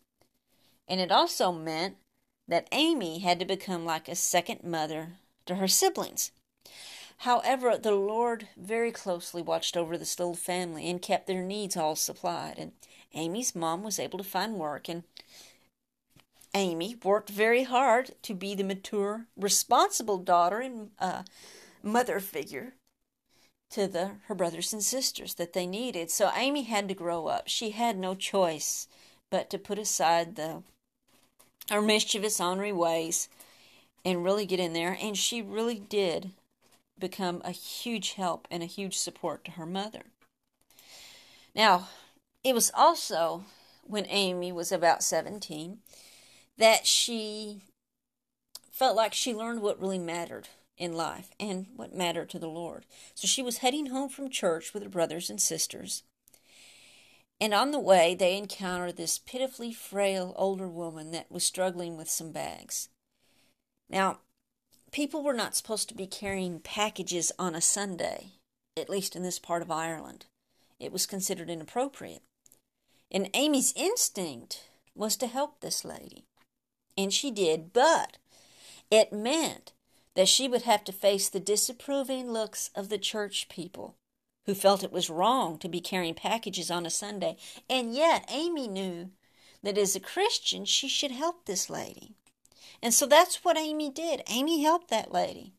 And 0.88 1.00
it 1.00 1.12
also 1.12 1.52
meant 1.52 1.96
that 2.48 2.68
Amy 2.72 3.18
had 3.18 3.38
to 3.38 3.44
become 3.44 3.84
like 3.84 4.08
a 4.08 4.14
second 4.14 4.64
mother 4.64 5.18
to 5.44 5.56
her 5.56 5.68
siblings. 5.68 6.32
However, 7.18 7.76
the 7.76 7.92
Lord 7.92 8.48
very 8.56 8.92
closely 8.92 9.42
watched 9.42 9.76
over 9.76 9.98
this 9.98 10.18
little 10.18 10.36
family 10.36 10.88
and 10.88 11.02
kept 11.02 11.26
their 11.26 11.42
needs 11.42 11.76
all 11.76 11.96
supplied. 11.96 12.58
And 12.58 12.72
Amy's 13.12 13.54
mom 13.54 13.82
was 13.82 13.98
able 13.98 14.18
to 14.18 14.24
find 14.24 14.54
work 14.54 14.88
and 14.88 15.02
Amy 16.58 16.96
worked 17.04 17.30
very 17.30 17.62
hard 17.62 18.10
to 18.22 18.34
be 18.34 18.52
the 18.52 18.64
mature, 18.64 19.26
responsible 19.36 20.18
daughter 20.18 20.58
and 20.58 20.90
uh, 20.98 21.22
mother 21.84 22.18
figure 22.18 22.74
to 23.70 23.86
the 23.86 24.12
her 24.26 24.34
brothers 24.34 24.72
and 24.72 24.82
sisters 24.82 25.34
that 25.34 25.52
they 25.52 25.66
needed. 25.66 26.10
So 26.10 26.32
Amy 26.34 26.62
had 26.62 26.88
to 26.88 26.94
grow 26.94 27.28
up. 27.28 27.46
She 27.46 27.70
had 27.70 27.96
no 27.96 28.16
choice 28.16 28.88
but 29.30 29.50
to 29.50 29.58
put 29.58 29.78
aside 29.78 30.34
the 30.34 30.64
her 31.70 31.80
mischievous, 31.80 32.40
ornery 32.40 32.72
ways 32.72 33.28
and 34.04 34.24
really 34.24 34.46
get 34.46 34.58
in 34.58 34.72
there. 34.72 34.98
And 35.00 35.16
she 35.16 35.40
really 35.40 35.78
did 35.78 36.32
become 36.98 37.40
a 37.44 37.52
huge 37.52 38.14
help 38.14 38.48
and 38.50 38.64
a 38.64 38.66
huge 38.66 38.98
support 38.98 39.44
to 39.44 39.52
her 39.52 39.66
mother. 39.66 40.02
Now, 41.54 41.88
it 42.42 42.54
was 42.54 42.72
also 42.74 43.44
when 43.84 44.06
Amy 44.08 44.50
was 44.50 44.72
about 44.72 45.04
17 45.04 45.78
that 46.58 46.86
she 46.86 47.62
felt 48.70 48.96
like 48.96 49.14
she 49.14 49.34
learned 49.34 49.62
what 49.62 49.80
really 49.80 49.98
mattered 49.98 50.48
in 50.76 50.92
life 50.92 51.30
and 51.40 51.66
what 51.74 51.94
mattered 51.94 52.30
to 52.30 52.38
the 52.38 52.48
Lord. 52.48 52.84
So 53.14 53.26
she 53.26 53.42
was 53.42 53.58
heading 53.58 53.86
home 53.86 54.08
from 54.08 54.30
church 54.30 54.72
with 54.72 54.82
her 54.82 54.88
brothers 54.88 55.30
and 55.30 55.40
sisters. 55.40 56.02
And 57.40 57.54
on 57.54 57.70
the 57.70 57.80
way, 57.80 58.14
they 58.14 58.36
encountered 58.36 58.96
this 58.96 59.18
pitifully 59.18 59.72
frail 59.72 60.34
older 60.36 60.68
woman 60.68 61.12
that 61.12 61.30
was 61.30 61.44
struggling 61.44 61.96
with 61.96 62.10
some 62.10 62.32
bags. 62.32 62.88
Now, 63.88 64.18
people 64.92 65.22
were 65.22 65.34
not 65.34 65.54
supposed 65.54 65.88
to 65.88 65.94
be 65.94 66.06
carrying 66.06 66.60
packages 66.60 67.30
on 67.38 67.54
a 67.54 67.60
Sunday, 67.60 68.32
at 68.76 68.90
least 68.90 69.14
in 69.14 69.22
this 69.22 69.38
part 69.38 69.62
of 69.62 69.70
Ireland. 69.70 70.26
It 70.80 70.92
was 70.92 71.06
considered 71.06 71.50
inappropriate. 71.50 72.22
And 73.10 73.30
Amy's 73.34 73.72
instinct 73.76 74.68
was 74.94 75.16
to 75.16 75.26
help 75.26 75.60
this 75.60 75.84
lady. 75.84 76.27
And 76.98 77.14
she 77.14 77.30
did, 77.30 77.72
but 77.72 78.18
it 78.90 79.12
meant 79.12 79.72
that 80.16 80.28
she 80.28 80.48
would 80.48 80.62
have 80.62 80.82
to 80.82 80.92
face 80.92 81.28
the 81.28 81.38
disapproving 81.38 82.32
looks 82.32 82.70
of 82.74 82.88
the 82.88 82.98
church 82.98 83.48
people 83.48 83.94
who 84.46 84.54
felt 84.54 84.82
it 84.82 84.90
was 84.90 85.08
wrong 85.08 85.58
to 85.58 85.68
be 85.68 85.80
carrying 85.80 86.14
packages 86.14 86.72
on 86.72 86.84
a 86.84 86.90
Sunday. 86.90 87.36
And 87.70 87.94
yet, 87.94 88.28
Amy 88.28 88.66
knew 88.66 89.10
that 89.62 89.78
as 89.78 89.94
a 89.94 90.00
Christian, 90.00 90.64
she 90.64 90.88
should 90.88 91.12
help 91.12 91.44
this 91.44 91.70
lady. 91.70 92.16
And 92.82 92.92
so 92.92 93.06
that's 93.06 93.44
what 93.44 93.56
Amy 93.56 93.90
did. 93.90 94.22
Amy 94.28 94.62
helped 94.62 94.90
that 94.90 95.12
lady. 95.12 95.52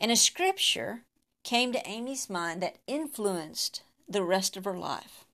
And 0.00 0.10
a 0.10 0.16
scripture 0.16 1.02
came 1.42 1.72
to 1.72 1.86
Amy's 1.86 2.30
mind 2.30 2.62
that 2.62 2.78
influenced 2.86 3.82
the 4.08 4.22
rest 4.22 4.56
of 4.56 4.64
her 4.64 4.78
life. 4.78 5.26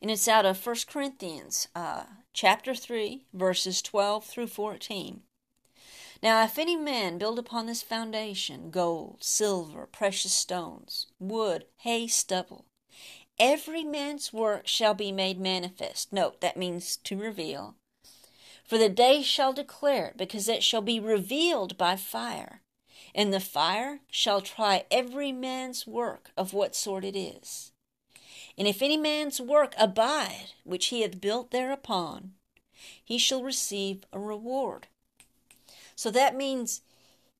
And 0.00 0.10
it's 0.10 0.26
out 0.26 0.44
of 0.44 0.66
1 0.66 0.76
Corinthians 0.88 1.68
uh, 1.76 2.04
chapter 2.32 2.74
3, 2.74 3.24
verses 3.32 3.82
12 3.82 4.24
through 4.24 4.46
14. 4.46 5.20
Now, 6.22 6.44
if 6.44 6.58
any 6.58 6.76
man 6.76 7.18
build 7.18 7.38
upon 7.38 7.66
this 7.66 7.82
foundation 7.82 8.70
gold, 8.70 9.18
silver, 9.20 9.86
precious 9.86 10.32
stones, 10.32 11.08
wood, 11.18 11.64
hay, 11.78 12.06
stubble, 12.06 12.66
every 13.38 13.82
man's 13.82 14.32
work 14.32 14.66
shall 14.66 14.94
be 14.94 15.10
made 15.10 15.40
manifest. 15.40 16.12
Note, 16.12 16.40
that 16.40 16.56
means 16.56 16.96
to 16.98 17.18
reveal. 17.18 17.74
For 18.64 18.78
the 18.78 18.88
day 18.88 19.22
shall 19.22 19.52
declare 19.52 20.08
it, 20.08 20.16
because 20.16 20.48
it 20.48 20.62
shall 20.62 20.80
be 20.80 21.00
revealed 21.00 21.76
by 21.76 21.96
fire. 21.96 22.60
And 23.14 23.32
the 23.34 23.40
fire 23.40 24.00
shall 24.10 24.40
try 24.40 24.84
every 24.90 25.32
man's 25.32 25.86
work 25.86 26.30
of 26.36 26.54
what 26.54 26.76
sort 26.76 27.04
it 27.04 27.16
is. 27.16 27.71
And 28.58 28.68
if 28.68 28.82
any 28.82 28.96
man's 28.96 29.40
work 29.40 29.74
abide, 29.78 30.52
which 30.64 30.86
he 30.86 31.02
hath 31.02 31.20
built 31.20 31.50
thereupon, 31.50 32.32
he 33.02 33.18
shall 33.18 33.42
receive 33.42 34.04
a 34.12 34.18
reward. 34.18 34.88
So 35.94 36.10
that 36.10 36.36
means 36.36 36.82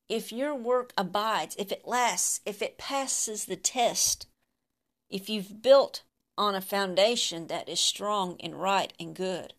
if 0.09 0.33
your 0.33 0.55
work 0.55 0.93
abides, 0.97 1.57
if 1.59 1.73
it 1.73 1.87
lasts, 1.87 2.41
if 2.45 2.63
it 2.63 2.79
passes 2.79 3.45
the 3.45 3.57
test, 3.57 4.27
if 5.11 5.29
you've 5.29 5.63
built 5.63 6.03
on 6.39 6.55
a 6.55 6.61
foundation 6.61 7.47
that 7.49 7.69
is 7.69 7.81
strong 7.81 8.37
and 8.41 8.61
right 8.61 8.93
and 8.99 9.15
good, 9.15 9.55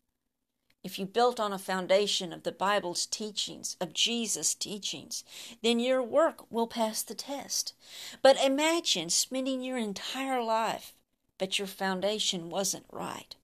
if 0.83 0.99
you 0.99 1.05
built 1.05 1.39
on 1.39 1.53
a 1.53 1.57
foundation 1.57 2.33
of 2.33 2.43
the 2.43 2.51
Bible's 2.51 3.05
teachings, 3.05 3.77
of 3.79 3.93
Jesus' 3.93 4.53
teachings, 4.53 5.23
then 5.61 5.79
your 5.79 6.03
work 6.03 6.51
will 6.51 6.67
pass 6.67 7.01
the 7.01 7.15
test. 7.15 7.73
But 8.21 8.43
imagine 8.43 9.09
spending 9.09 9.61
your 9.61 9.77
entire 9.77 10.43
life, 10.43 10.93
but 11.37 11.57
your 11.57 11.67
foundation 11.67 12.49
wasn't 12.49 12.85
right. 12.91 13.35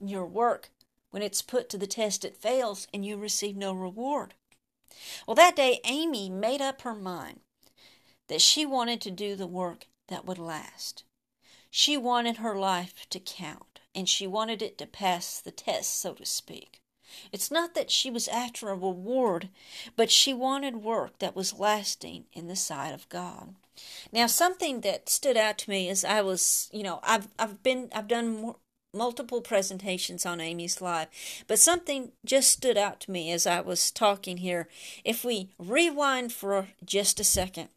Your 0.00 0.26
work, 0.26 0.70
when 1.10 1.22
it's 1.22 1.42
put 1.42 1.68
to 1.70 1.78
the 1.78 1.86
test, 1.86 2.24
it 2.24 2.36
fails 2.36 2.86
and 2.92 3.04
you 3.04 3.16
receive 3.16 3.56
no 3.56 3.72
reward. 3.72 4.34
Well, 5.26 5.34
that 5.36 5.56
day, 5.56 5.80
Amy 5.84 6.28
made 6.28 6.60
up 6.60 6.82
her 6.82 6.94
mind 6.94 7.40
that 8.28 8.40
she 8.40 8.64
wanted 8.66 9.00
to 9.02 9.10
do 9.10 9.36
the 9.36 9.46
work 9.46 9.86
that 10.08 10.24
would 10.24 10.38
last. 10.38 11.04
She 11.70 11.96
wanted 11.96 12.36
her 12.36 12.58
life 12.58 13.06
to 13.10 13.18
count, 13.18 13.80
and 13.94 14.08
she 14.08 14.26
wanted 14.26 14.62
it 14.62 14.76
to 14.78 14.86
pass 14.86 15.40
the 15.40 15.50
test, 15.50 15.98
so 15.98 16.12
to 16.14 16.26
speak. 16.26 16.80
It's 17.30 17.50
not 17.50 17.74
that 17.74 17.90
she 17.90 18.10
was 18.10 18.28
after 18.28 18.68
a 18.68 18.74
reward, 18.74 19.48
but 19.96 20.10
she 20.10 20.32
wanted 20.34 20.76
work 20.76 21.18
that 21.18 21.36
was 21.36 21.58
lasting 21.58 22.24
in 22.32 22.48
the 22.48 22.56
sight 22.56 22.92
of 22.92 23.08
God. 23.08 23.54
Now, 24.12 24.26
something 24.26 24.82
that 24.82 25.08
stood 25.08 25.36
out 25.36 25.58
to 25.58 25.70
me 25.70 25.88
as 25.88 26.04
I 26.04 26.20
was, 26.22 26.68
you 26.72 26.82
know, 26.82 27.00
I've 27.02 27.28
I've 27.38 27.62
been 27.62 27.88
I've 27.94 28.08
done 28.08 28.40
more, 28.40 28.56
multiple 28.94 29.40
presentations 29.40 30.26
on 30.26 30.40
Amy's 30.40 30.80
life, 30.80 31.44
but 31.46 31.58
something 31.58 32.12
just 32.24 32.50
stood 32.50 32.76
out 32.76 33.00
to 33.00 33.10
me 33.10 33.30
as 33.32 33.46
I 33.46 33.60
was 33.60 33.90
talking 33.90 34.38
here. 34.38 34.68
If 35.04 35.24
we 35.24 35.50
rewind 35.58 36.32
for 36.32 36.68
just 36.84 37.18
a 37.18 37.24
second, 37.24 37.68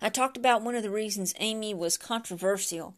I 0.00 0.08
talked 0.08 0.36
about 0.36 0.62
one 0.62 0.74
of 0.74 0.82
the 0.82 0.90
reasons 0.90 1.34
Amy 1.38 1.74
was 1.74 1.96
controversial 1.96 2.94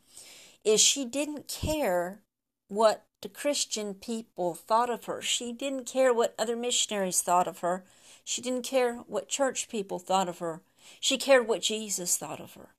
is 0.64 0.80
she 0.80 1.04
didn't 1.04 1.46
care 1.46 2.20
what 2.68 3.04
the 3.22 3.28
Christian 3.28 3.94
people 3.94 4.54
thought 4.54 4.90
of 4.90 5.04
her. 5.04 5.22
She 5.22 5.52
didn't 5.52 5.86
care 5.86 6.12
what 6.12 6.34
other 6.38 6.56
missionaries 6.56 7.22
thought 7.22 7.46
of 7.46 7.60
her. 7.60 7.84
She 8.24 8.40
didn't 8.42 8.64
care 8.64 8.96
what 9.06 9.28
church 9.28 9.68
people 9.68 9.98
thought 9.98 10.28
of 10.28 10.38
her. 10.38 10.62
She 11.00 11.18
cared 11.18 11.46
what 11.46 11.62
Jesus 11.62 12.16
thought 12.16 12.40
of 12.40 12.54
her. 12.54 12.74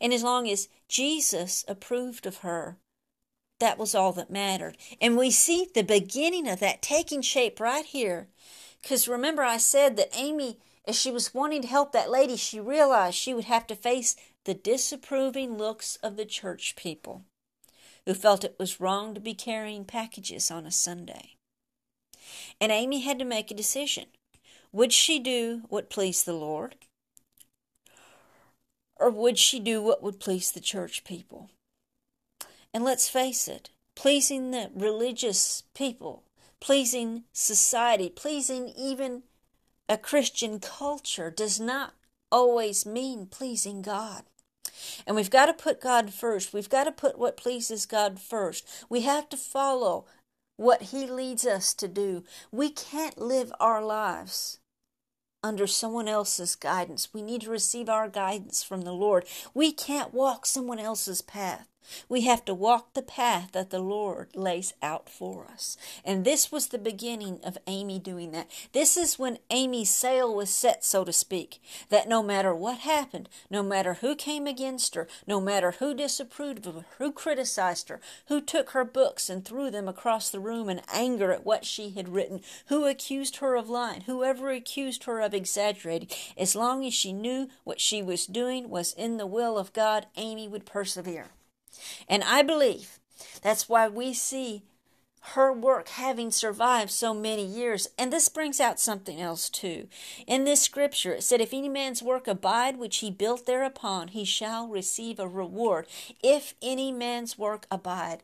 And 0.00 0.12
as 0.12 0.22
long 0.22 0.48
as 0.48 0.68
Jesus 0.88 1.64
approved 1.68 2.26
of 2.26 2.38
her, 2.38 2.76
that 3.60 3.78
was 3.78 3.94
all 3.94 4.12
that 4.12 4.30
mattered. 4.30 4.76
And 5.00 5.16
we 5.16 5.30
see 5.30 5.68
the 5.72 5.82
beginning 5.82 6.48
of 6.48 6.60
that 6.60 6.82
taking 6.82 7.22
shape 7.22 7.60
right 7.60 7.84
here. 7.84 8.28
Because 8.82 9.06
remember, 9.06 9.42
I 9.42 9.58
said 9.58 9.96
that 9.96 10.16
Amy, 10.16 10.58
as 10.86 10.98
she 10.98 11.10
was 11.10 11.34
wanting 11.34 11.62
to 11.62 11.68
help 11.68 11.92
that 11.92 12.10
lady, 12.10 12.36
she 12.36 12.58
realized 12.58 13.16
she 13.16 13.34
would 13.34 13.44
have 13.44 13.66
to 13.68 13.76
face 13.76 14.16
the 14.44 14.54
disapproving 14.54 15.58
looks 15.58 15.96
of 15.96 16.16
the 16.16 16.24
church 16.24 16.74
people 16.76 17.24
who 18.06 18.14
felt 18.14 18.44
it 18.44 18.56
was 18.58 18.80
wrong 18.80 19.14
to 19.14 19.20
be 19.20 19.34
carrying 19.34 19.84
packages 19.84 20.50
on 20.50 20.66
a 20.66 20.70
Sunday. 20.70 21.36
And 22.60 22.72
Amy 22.72 23.00
had 23.00 23.18
to 23.18 23.24
make 23.24 23.50
a 23.50 23.54
decision. 23.54 24.06
Would 24.72 24.92
she 24.92 25.18
do 25.18 25.62
what 25.68 25.90
pleased 25.90 26.24
the 26.24 26.32
Lord? 26.32 26.76
Or 29.00 29.10
would 29.10 29.38
she 29.38 29.58
do 29.58 29.82
what 29.82 30.02
would 30.02 30.20
please 30.20 30.52
the 30.52 30.60
church 30.60 31.04
people? 31.04 31.50
And 32.72 32.84
let's 32.84 33.08
face 33.08 33.48
it, 33.48 33.70
pleasing 33.96 34.50
the 34.50 34.70
religious 34.74 35.64
people, 35.74 36.22
pleasing 36.60 37.24
society, 37.32 38.10
pleasing 38.10 38.68
even 38.76 39.22
a 39.88 39.96
Christian 39.96 40.60
culture 40.60 41.30
does 41.30 41.58
not 41.58 41.94
always 42.30 42.86
mean 42.86 43.26
pleasing 43.26 43.82
God. 43.82 44.24
And 45.06 45.16
we've 45.16 45.30
got 45.30 45.46
to 45.46 45.54
put 45.54 45.80
God 45.80 46.12
first. 46.12 46.52
We've 46.52 46.68
got 46.68 46.84
to 46.84 46.92
put 46.92 47.18
what 47.18 47.36
pleases 47.36 47.86
God 47.86 48.20
first. 48.20 48.66
We 48.88 49.00
have 49.00 49.28
to 49.30 49.36
follow 49.36 50.04
what 50.56 50.82
He 50.82 51.06
leads 51.06 51.46
us 51.46 51.74
to 51.74 51.88
do. 51.88 52.22
We 52.52 52.70
can't 52.70 53.18
live 53.18 53.52
our 53.58 53.84
lives 53.84 54.58
under 55.42 55.66
someone 55.66 56.08
else's 56.08 56.54
guidance. 56.54 57.14
We 57.14 57.22
need 57.22 57.42
to 57.42 57.50
receive 57.50 57.88
our 57.88 58.08
guidance 58.08 58.62
from 58.62 58.82
the 58.82 58.92
Lord. 58.92 59.24
We 59.54 59.72
can't 59.72 60.12
walk 60.12 60.44
someone 60.46 60.78
else's 60.78 61.22
path. 61.22 61.69
We 62.08 62.22
have 62.22 62.44
to 62.44 62.54
walk 62.54 62.94
the 62.94 63.02
path 63.02 63.52
that 63.52 63.70
the 63.70 63.80
Lord 63.80 64.28
lays 64.34 64.72
out 64.82 65.08
for 65.08 65.46
us. 65.46 65.76
And 66.04 66.24
this 66.24 66.52
was 66.52 66.68
the 66.68 66.78
beginning 66.78 67.40
of 67.42 67.58
Amy 67.66 67.98
doing 67.98 68.32
that. 68.32 68.50
This 68.72 68.96
is 68.96 69.18
when 69.18 69.38
Amy's 69.50 69.90
sail 69.90 70.34
was 70.34 70.50
set, 70.50 70.84
so 70.84 71.04
to 71.04 71.12
speak, 71.12 71.60
that 71.88 72.08
no 72.08 72.22
matter 72.22 72.54
what 72.54 72.78
happened, 72.78 73.28
no 73.50 73.62
matter 73.62 73.94
who 73.94 74.14
came 74.14 74.46
against 74.46 74.94
her, 74.94 75.08
no 75.26 75.40
matter 75.40 75.72
who 75.72 75.94
disapproved 75.94 76.66
of 76.66 76.74
her, 76.74 76.84
who 76.98 77.12
criticized 77.12 77.88
her, 77.88 78.00
who 78.28 78.40
took 78.40 78.70
her 78.70 78.84
books 78.84 79.28
and 79.28 79.44
threw 79.44 79.70
them 79.70 79.88
across 79.88 80.30
the 80.30 80.40
room 80.40 80.68
in 80.68 80.82
anger 80.92 81.32
at 81.32 81.44
what 81.44 81.64
she 81.64 81.90
had 81.90 82.08
written, 82.08 82.40
who 82.66 82.86
accused 82.86 83.36
her 83.36 83.56
of 83.56 83.68
lying, 83.68 84.02
whoever 84.02 84.50
accused 84.50 85.04
her 85.04 85.20
of 85.20 85.34
exaggerating, 85.34 86.08
as 86.36 86.54
long 86.54 86.84
as 86.84 86.94
she 86.94 87.12
knew 87.12 87.48
what 87.64 87.80
she 87.80 88.02
was 88.02 88.26
doing 88.26 88.68
was 88.68 88.92
in 88.92 89.16
the 89.16 89.26
will 89.26 89.58
of 89.58 89.72
God, 89.72 90.06
Amy 90.16 90.46
would 90.46 90.66
persevere. 90.66 91.30
And 92.08 92.22
I 92.24 92.42
believe 92.42 92.98
that's 93.42 93.68
why 93.68 93.88
we 93.88 94.12
see 94.12 94.62
her 95.34 95.52
work 95.52 95.88
having 95.90 96.30
survived 96.30 96.90
so 96.90 97.12
many 97.12 97.44
years. 97.44 97.88
And 97.98 98.12
this 98.12 98.28
brings 98.28 98.60
out 98.60 98.80
something 98.80 99.20
else 99.20 99.48
too. 99.50 99.88
In 100.26 100.44
this 100.44 100.62
scripture, 100.62 101.14
it 101.14 101.22
said, 101.22 101.40
If 101.40 101.52
any 101.52 101.68
man's 101.68 102.02
work 102.02 102.26
abide 102.26 102.78
which 102.78 102.98
he 102.98 103.10
built 103.10 103.46
thereupon, 103.46 104.08
he 104.08 104.24
shall 104.24 104.66
receive 104.66 105.18
a 105.18 105.28
reward. 105.28 105.86
If 106.22 106.54
any 106.62 106.90
man's 106.90 107.38
work 107.38 107.66
abide. 107.70 108.22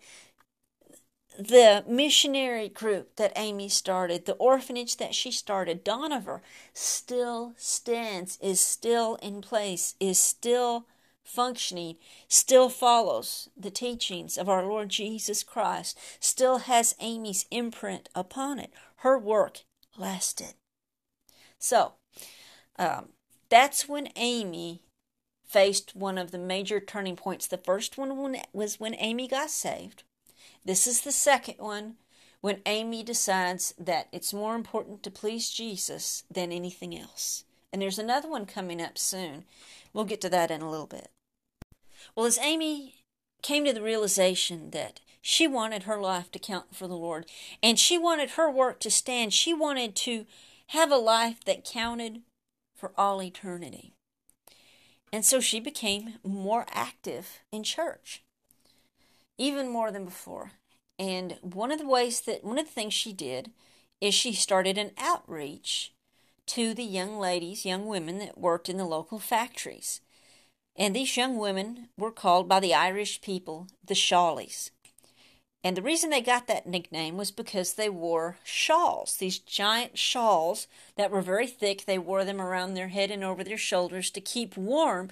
The 1.38 1.84
missionary 1.86 2.70
group 2.70 3.16
that 3.16 3.34
Amy 3.36 3.68
started, 3.68 4.24
the 4.24 4.32
orphanage 4.34 4.96
that 4.96 5.14
she 5.14 5.30
started, 5.30 5.84
Dohnavur, 5.84 6.40
still 6.72 7.52
stands, 7.58 8.38
is 8.40 8.58
still 8.58 9.16
in 9.16 9.42
place, 9.42 9.96
is 10.00 10.18
still 10.18 10.86
functioning 11.26 11.96
still 12.28 12.68
follows 12.68 13.48
the 13.56 13.70
teachings 13.70 14.38
of 14.38 14.48
our 14.48 14.64
Lord 14.64 14.88
Jesus 14.88 15.42
Christ, 15.42 15.98
still 16.20 16.58
has 16.58 16.94
Amy's 17.00 17.46
imprint 17.50 18.08
upon 18.14 18.58
it. 18.58 18.72
Her 18.96 19.18
work 19.18 19.60
lasted. 19.96 20.54
So, 21.58 21.92
um, 22.78 23.10
that's 23.48 23.88
when 23.88 24.08
Amy 24.16 24.82
faced 25.44 25.94
one 25.94 26.18
of 26.18 26.32
the 26.32 26.38
major 26.38 26.80
turning 26.80 27.16
points. 27.16 27.46
The 27.46 27.58
first 27.58 27.96
one 27.96 28.36
was 28.52 28.80
when 28.80 28.94
Amy 28.98 29.28
got 29.28 29.50
saved. 29.50 30.02
This 30.64 30.86
is 30.86 31.02
the 31.02 31.12
second 31.12 31.56
one 31.58 31.96
when 32.40 32.60
Amy 32.66 33.02
decides 33.02 33.72
that 33.78 34.08
it's 34.12 34.34
more 34.34 34.54
important 34.54 35.02
to 35.02 35.10
please 35.10 35.50
Jesus 35.50 36.24
than 36.30 36.52
anything 36.52 36.96
else. 36.96 37.44
And 37.72 37.82
there's 37.82 37.98
another 37.98 38.28
one 38.28 38.46
coming 38.46 38.80
up 38.80 38.98
soon. 38.98 39.44
We'll 39.92 40.04
get 40.04 40.20
to 40.22 40.28
that 40.30 40.50
in 40.50 40.62
a 40.62 40.70
little 40.70 40.86
bit. 40.86 41.08
Well, 42.14 42.26
as 42.26 42.38
Amy 42.38 42.94
came 43.42 43.64
to 43.64 43.72
the 43.72 43.82
realization 43.82 44.70
that 44.70 45.00
She 45.28 45.48
wanted 45.48 45.82
her 45.82 46.00
life 46.00 46.30
to 46.30 46.38
count 46.38 46.66
for 46.72 46.86
the 46.86 46.96
Lord, 46.96 47.26
and 47.60 47.80
she 47.80 47.98
wanted 47.98 48.30
her 48.30 48.48
work 48.48 48.78
to 48.78 48.92
stand. 48.92 49.34
She 49.34 49.52
wanted 49.52 49.96
to 49.96 50.24
have 50.68 50.92
a 50.92 50.98
life 50.98 51.44
that 51.46 51.64
counted 51.64 52.20
for 52.76 52.92
all 52.96 53.20
eternity. 53.20 53.92
And 55.12 55.24
so 55.24 55.40
she 55.40 55.58
became 55.58 56.20
more 56.22 56.64
active 56.70 57.40
in 57.50 57.64
church, 57.64 58.22
even 59.36 59.68
more 59.68 59.90
than 59.90 60.04
before. 60.04 60.52
And 60.96 61.38
one 61.42 61.72
of 61.72 61.80
the 61.80 61.88
ways 61.88 62.20
that, 62.20 62.44
one 62.44 62.60
of 62.60 62.66
the 62.66 62.72
things 62.72 62.94
she 62.94 63.12
did 63.12 63.50
is 64.00 64.14
she 64.14 64.32
started 64.32 64.78
an 64.78 64.92
outreach 64.96 65.92
to 66.46 66.72
the 66.72 66.84
young 66.84 67.18
ladies, 67.18 67.66
young 67.66 67.86
women 67.86 68.18
that 68.18 68.38
worked 68.38 68.68
in 68.68 68.76
the 68.76 68.84
local 68.84 69.18
factories. 69.18 70.00
And 70.78 70.94
these 70.94 71.16
young 71.16 71.38
women 71.38 71.88
were 71.96 72.10
called 72.10 72.48
by 72.48 72.60
the 72.60 72.74
Irish 72.74 73.22
people 73.22 73.68
the 73.84 73.94
Shawlies. 73.94 74.70
And 75.64 75.76
the 75.76 75.82
reason 75.82 76.10
they 76.10 76.20
got 76.20 76.46
that 76.46 76.68
nickname 76.68 77.16
was 77.16 77.32
because 77.32 77.74
they 77.74 77.88
wore 77.88 78.36
shawls, 78.44 79.16
these 79.16 79.40
giant 79.40 79.98
shawls 79.98 80.68
that 80.96 81.10
were 81.10 81.22
very 81.22 81.48
thick. 81.48 81.86
They 81.86 81.98
wore 81.98 82.24
them 82.24 82.40
around 82.40 82.74
their 82.74 82.88
head 82.88 83.10
and 83.10 83.24
over 83.24 83.42
their 83.42 83.58
shoulders 83.58 84.10
to 84.10 84.20
keep 84.20 84.56
warm 84.56 85.08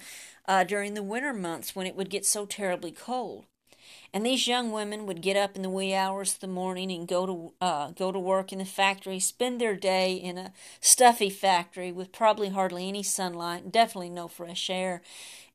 uh, 0.47 0.63
during 0.63 0.93
the 0.93 1.03
winter 1.03 1.33
months 1.33 1.75
when 1.75 1.87
it 1.87 1.95
would 1.95 2.09
get 2.09 2.25
so 2.25 2.45
terribly 2.45 2.91
cold. 2.91 3.45
And 4.13 4.25
these 4.25 4.47
young 4.47 4.71
women 4.71 5.05
would 5.05 5.21
get 5.21 5.35
up 5.35 5.55
in 5.55 5.61
the 5.61 5.69
wee 5.69 5.93
hours 5.93 6.33
of 6.33 6.39
the 6.39 6.47
morning 6.47 6.91
and 6.91 7.07
go 7.07 7.25
to 7.25 7.53
uh, 7.59 7.91
go 7.91 8.11
to 8.11 8.19
work 8.19 8.51
in 8.51 8.59
the 8.59 8.65
factory, 8.65 9.19
spend 9.19 9.59
their 9.59 9.75
day 9.75 10.13
in 10.13 10.37
a 10.37 10.53
stuffy 10.79 11.29
factory 11.29 11.91
with 11.91 12.11
probably 12.11 12.49
hardly 12.49 12.87
any 12.87 13.03
sunlight, 13.03 13.71
definitely 13.71 14.09
no 14.09 14.27
fresh 14.27 14.69
air, 14.69 15.01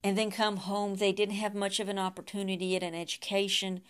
and 0.04 0.16
then 0.16 0.30
come 0.30 0.58
home. 0.58 0.96
They 0.96 1.12
didn't 1.12 1.36
have 1.36 1.54
much 1.54 1.80
of 1.80 1.88
an 1.88 1.98
opportunity 1.98 2.76
at 2.76 2.82
an 2.82 2.94
education, 2.94 3.80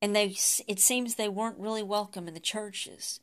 and 0.00 0.14
they 0.16 0.36
it 0.66 0.80
seems 0.80 1.14
they 1.14 1.28
weren't 1.28 1.58
really 1.58 1.82
welcome 1.82 2.28
in 2.28 2.34
the 2.34 2.40
churches. 2.40 3.20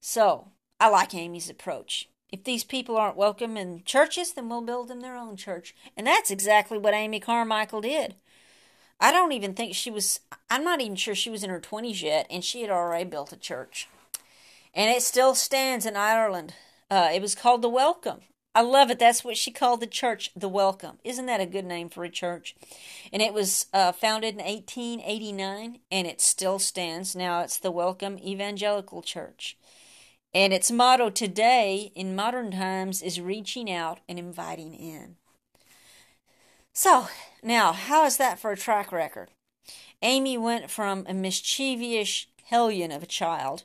So 0.00 0.48
I 0.80 0.88
like 0.88 1.14
Amy's 1.14 1.48
approach. 1.48 2.08
If 2.34 2.42
these 2.42 2.64
people 2.64 2.96
aren't 2.96 3.16
welcome 3.16 3.56
in 3.56 3.84
churches, 3.84 4.32
then 4.32 4.48
we'll 4.48 4.62
build 4.62 4.88
them 4.88 5.02
their 5.02 5.16
own 5.16 5.36
church. 5.36 5.72
And 5.96 6.04
that's 6.04 6.32
exactly 6.32 6.78
what 6.78 6.92
Amy 6.92 7.20
Carmichael 7.20 7.80
did. 7.80 8.16
I 9.00 9.12
don't 9.12 9.32
even 9.32 9.54
think 9.54 9.74
she 9.74 9.90
was, 9.90 10.20
I'm 10.48 10.64
not 10.64 10.80
even 10.80 10.96
sure 10.96 11.14
she 11.14 11.30
was 11.30 11.44
in 11.44 11.50
her 11.50 11.60
20s 11.60 12.02
yet, 12.02 12.26
and 12.30 12.44
she 12.44 12.62
had 12.62 12.70
already 12.70 13.04
built 13.04 13.32
a 13.32 13.36
church. 13.36 13.88
And 14.72 14.90
it 14.90 15.02
still 15.02 15.34
stands 15.34 15.86
in 15.86 15.96
Ireland. 15.96 16.54
Uh, 16.90 17.10
it 17.12 17.22
was 17.22 17.34
called 17.34 17.62
The 17.62 17.68
Welcome. 17.68 18.20
I 18.56 18.60
love 18.60 18.88
it. 18.90 19.00
That's 19.00 19.24
what 19.24 19.36
she 19.36 19.50
called 19.50 19.80
the 19.80 19.86
church, 19.86 20.30
The 20.36 20.48
Welcome. 20.48 20.98
Isn't 21.02 21.26
that 21.26 21.40
a 21.40 21.46
good 21.46 21.64
name 21.64 21.88
for 21.88 22.04
a 22.04 22.10
church? 22.10 22.54
And 23.12 23.20
it 23.20 23.34
was 23.34 23.66
uh, 23.72 23.90
founded 23.90 24.34
in 24.34 24.44
1889, 24.44 25.80
and 25.90 26.06
it 26.06 26.20
still 26.20 26.60
stands. 26.60 27.16
Now 27.16 27.40
it's 27.40 27.58
the 27.58 27.72
Welcome 27.72 28.16
Evangelical 28.18 29.02
Church. 29.02 29.56
And 30.32 30.52
its 30.52 30.70
motto 30.70 31.10
today, 31.10 31.90
in 31.96 32.14
modern 32.14 32.52
times, 32.52 33.02
is 33.02 33.20
reaching 33.20 33.70
out 33.70 34.00
and 34.08 34.18
inviting 34.18 34.74
in. 34.74 35.16
So, 36.76 37.06
now, 37.40 37.72
how 37.72 38.04
is 38.04 38.16
that 38.16 38.40
for 38.40 38.50
a 38.50 38.56
track 38.56 38.90
record? 38.90 39.30
Amy 40.02 40.36
went 40.36 40.68
from 40.68 41.06
a 41.08 41.14
mischievous 41.14 42.26
hellion 42.46 42.90
of 42.90 43.00
a 43.00 43.06
child 43.06 43.62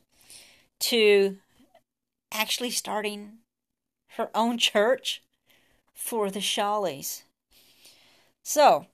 to 0.81 1.37
actually 2.31 2.69
starting 2.69 3.39
her 4.17 4.29
own 4.35 4.59
church 4.59 5.23
for 5.91 6.29
the 6.29 6.39
Shawlies. 6.39 7.23
So, 8.43 8.85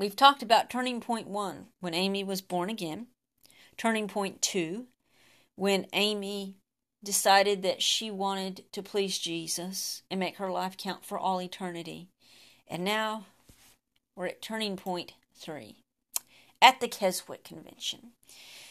we've 0.00 0.16
talked 0.16 0.42
about 0.42 0.68
turning 0.68 1.00
point 1.00 1.28
one, 1.28 1.66
when 1.78 1.94
Amy 1.94 2.24
was 2.24 2.42
born 2.42 2.70
again. 2.70 3.06
Turning 3.76 4.08
point 4.08 4.42
two, 4.42 4.86
when 5.54 5.86
Amy 5.92 6.56
decided 7.04 7.62
that 7.62 7.82
she 7.82 8.10
wanted 8.10 8.64
to 8.72 8.82
please 8.82 9.16
Jesus 9.18 10.02
and 10.10 10.18
make 10.18 10.38
her 10.38 10.50
life 10.50 10.76
count 10.76 11.04
for 11.04 11.16
all 11.16 11.40
eternity. 11.40 12.08
And 12.72 12.84
now 12.84 13.26
we're 14.16 14.28
at 14.28 14.40
turning 14.40 14.78
point 14.78 15.12
three 15.36 15.76
at 16.62 16.80
the 16.80 16.88
Keswick 16.88 17.44
Convention. 17.44 18.12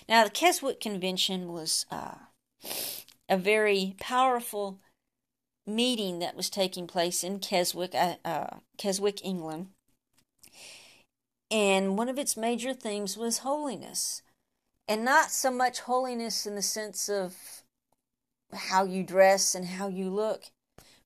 Now, 0.09 0.23
the 0.23 0.31
Keswick 0.31 0.79
Convention 0.79 1.53
was 1.53 1.85
uh, 1.91 2.15
a 3.29 3.37
very 3.37 3.95
powerful 3.99 4.79
meeting 5.67 6.17
that 6.17 6.35
was 6.35 6.49
taking 6.49 6.87
place 6.87 7.23
in 7.23 7.37
Keswick, 7.37 7.93
uh, 7.93 8.15
uh, 8.25 8.57
Keswick, 8.79 9.23
England. 9.23 9.67
And 11.51 11.95
one 11.95 12.09
of 12.09 12.17
its 12.17 12.35
major 12.35 12.73
themes 12.73 13.15
was 13.17 13.39
holiness. 13.39 14.23
And 14.87 15.05
not 15.05 15.29
so 15.29 15.51
much 15.51 15.81
holiness 15.81 16.47
in 16.47 16.55
the 16.55 16.63
sense 16.63 17.07
of 17.07 17.35
how 18.51 18.83
you 18.83 19.03
dress 19.03 19.53
and 19.53 19.65
how 19.65 19.89
you 19.89 20.09
look, 20.09 20.45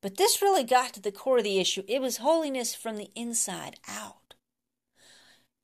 but 0.05 0.17
this 0.17 0.39
really 0.39 0.63
got 0.63 0.93
to 0.93 1.01
the 1.01 1.11
core 1.11 1.39
of 1.39 1.43
the 1.43 1.57
issue. 1.57 1.81
It 1.87 1.99
was 1.99 2.17
holiness 2.17 2.75
from 2.75 2.97
the 2.97 3.09
inside 3.15 3.79
out. 3.87 4.35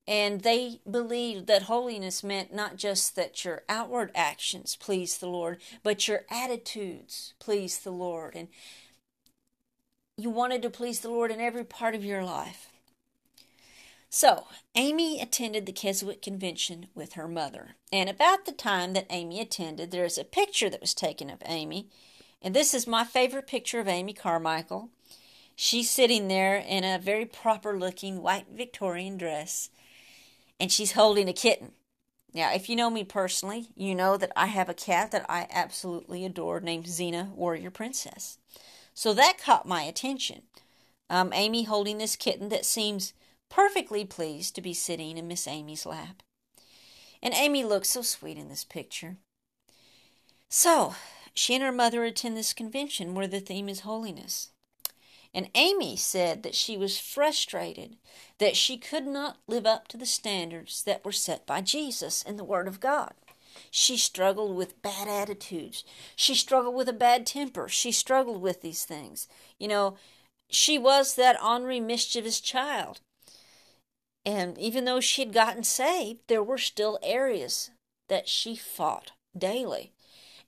And 0.07 0.41
they 0.41 0.79
believed 0.89 1.45
that 1.45 1.61
holiness 1.61 2.23
meant 2.23 2.51
not 2.51 2.75
just 2.75 3.15
that 3.15 3.45
your 3.45 3.61
outward 3.69 4.09
actions 4.15 4.75
please 4.75 5.19
the 5.19 5.29
Lord, 5.29 5.61
but 5.83 6.07
your 6.07 6.21
attitudes 6.31 7.35
please 7.39 7.77
the 7.77 7.91
Lord. 7.91 8.35
And 8.35 8.47
you 10.17 10.31
wanted 10.31 10.63
to 10.63 10.71
please 10.71 11.01
the 11.01 11.11
Lord 11.11 11.29
in 11.29 11.39
every 11.39 11.63
part 11.63 11.93
of 11.93 12.03
your 12.03 12.23
life. 12.23 12.71
So, 14.09 14.47
Amy 14.73 15.21
attended 15.21 15.67
the 15.67 15.71
Keswick 15.71 16.23
Convention 16.23 16.87
with 16.95 17.13
her 17.13 17.27
mother. 17.27 17.75
And 17.93 18.09
about 18.09 18.45
the 18.47 18.53
time 18.53 18.93
that 18.93 19.05
Amy 19.11 19.39
attended, 19.39 19.91
there 19.91 20.03
is 20.03 20.17
a 20.17 20.23
picture 20.23 20.71
that 20.71 20.81
was 20.81 20.95
taken 20.95 21.29
of 21.29 21.43
Amy 21.45 21.89
and 22.41 22.55
this 22.55 22.73
is 22.73 22.87
my 22.87 23.03
favorite 23.03 23.47
picture 23.47 23.79
of 23.79 23.87
Amy 23.87 24.13
Carmichael. 24.13 24.89
She's 25.55 25.89
sitting 25.89 26.27
there 26.27 26.55
in 26.55 26.83
a 26.83 26.97
very 26.97 27.25
proper 27.25 27.77
looking 27.77 28.21
white 28.21 28.47
Victorian 28.51 29.17
dress, 29.17 29.69
and 30.59 30.71
she's 30.71 30.93
holding 30.93 31.29
a 31.29 31.33
kitten. 31.33 31.73
Now, 32.33 32.53
if 32.53 32.69
you 32.69 32.75
know 32.75 32.89
me 32.89 33.03
personally, 33.03 33.67
you 33.75 33.93
know 33.93 34.17
that 34.17 34.31
I 34.35 34.47
have 34.47 34.69
a 34.69 34.73
cat 34.73 35.11
that 35.11 35.25
I 35.29 35.47
absolutely 35.51 36.25
adore 36.25 36.61
named 36.61 36.85
Xena, 36.85 37.29
Warrior 37.29 37.71
Princess. 37.71 38.37
So 38.93 39.13
that 39.13 39.37
caught 39.37 39.67
my 39.67 39.83
attention. 39.83 40.43
Um, 41.09 41.31
Amy 41.33 41.63
holding 41.63 41.97
this 41.97 42.15
kitten 42.15 42.49
that 42.49 42.65
seems 42.65 43.13
perfectly 43.49 44.05
pleased 44.05 44.55
to 44.55 44.61
be 44.61 44.73
sitting 44.73 45.17
in 45.17 45.27
Miss 45.27 45.47
Amy's 45.47 45.85
lap. 45.85 46.23
And 47.21 47.33
Amy 47.33 47.63
looks 47.63 47.89
so 47.89 48.01
sweet 48.01 48.37
in 48.37 48.47
this 48.47 48.63
picture. 48.63 49.17
So, 50.47 50.95
she 51.33 51.55
and 51.55 51.63
her 51.63 51.71
mother 51.71 52.03
attend 52.03 52.35
this 52.35 52.53
convention 52.53 53.13
where 53.15 53.27
the 53.27 53.39
theme 53.39 53.69
is 53.69 53.81
holiness. 53.81 54.49
And 55.33 55.49
Amy 55.55 55.95
said 55.95 56.43
that 56.43 56.55
she 56.55 56.77
was 56.77 56.99
frustrated 56.99 57.95
that 58.37 58.57
she 58.57 58.77
could 58.77 59.05
not 59.05 59.37
live 59.47 59.65
up 59.65 59.87
to 59.89 59.97
the 59.97 60.05
standards 60.05 60.83
that 60.83 61.05
were 61.05 61.13
set 61.13 61.45
by 61.45 61.61
Jesus 61.61 62.21
in 62.21 62.35
the 62.35 62.43
Word 62.43 62.67
of 62.67 62.81
God. 62.81 63.13
She 63.69 63.97
struggled 63.97 64.55
with 64.55 64.81
bad 64.81 65.07
attitudes. 65.07 65.83
She 66.15 66.35
struggled 66.35 66.75
with 66.75 66.89
a 66.89 66.93
bad 66.93 67.25
temper. 67.25 67.69
She 67.69 67.91
struggled 67.91 68.41
with 68.41 68.61
these 68.61 68.83
things. 68.83 69.27
You 69.57 69.67
know, 69.67 69.97
she 70.49 70.77
was 70.77 71.15
that 71.15 71.41
ornery, 71.41 71.79
mischievous 71.79 72.41
child. 72.41 72.99
And 74.25 74.57
even 74.57 74.85
though 74.85 74.99
she 74.99 75.21
had 75.21 75.33
gotten 75.33 75.63
saved, 75.63 76.21
there 76.27 76.43
were 76.43 76.57
still 76.57 76.99
areas 77.01 77.71
that 78.09 78.27
she 78.27 78.55
fought 78.55 79.11
daily. 79.37 79.93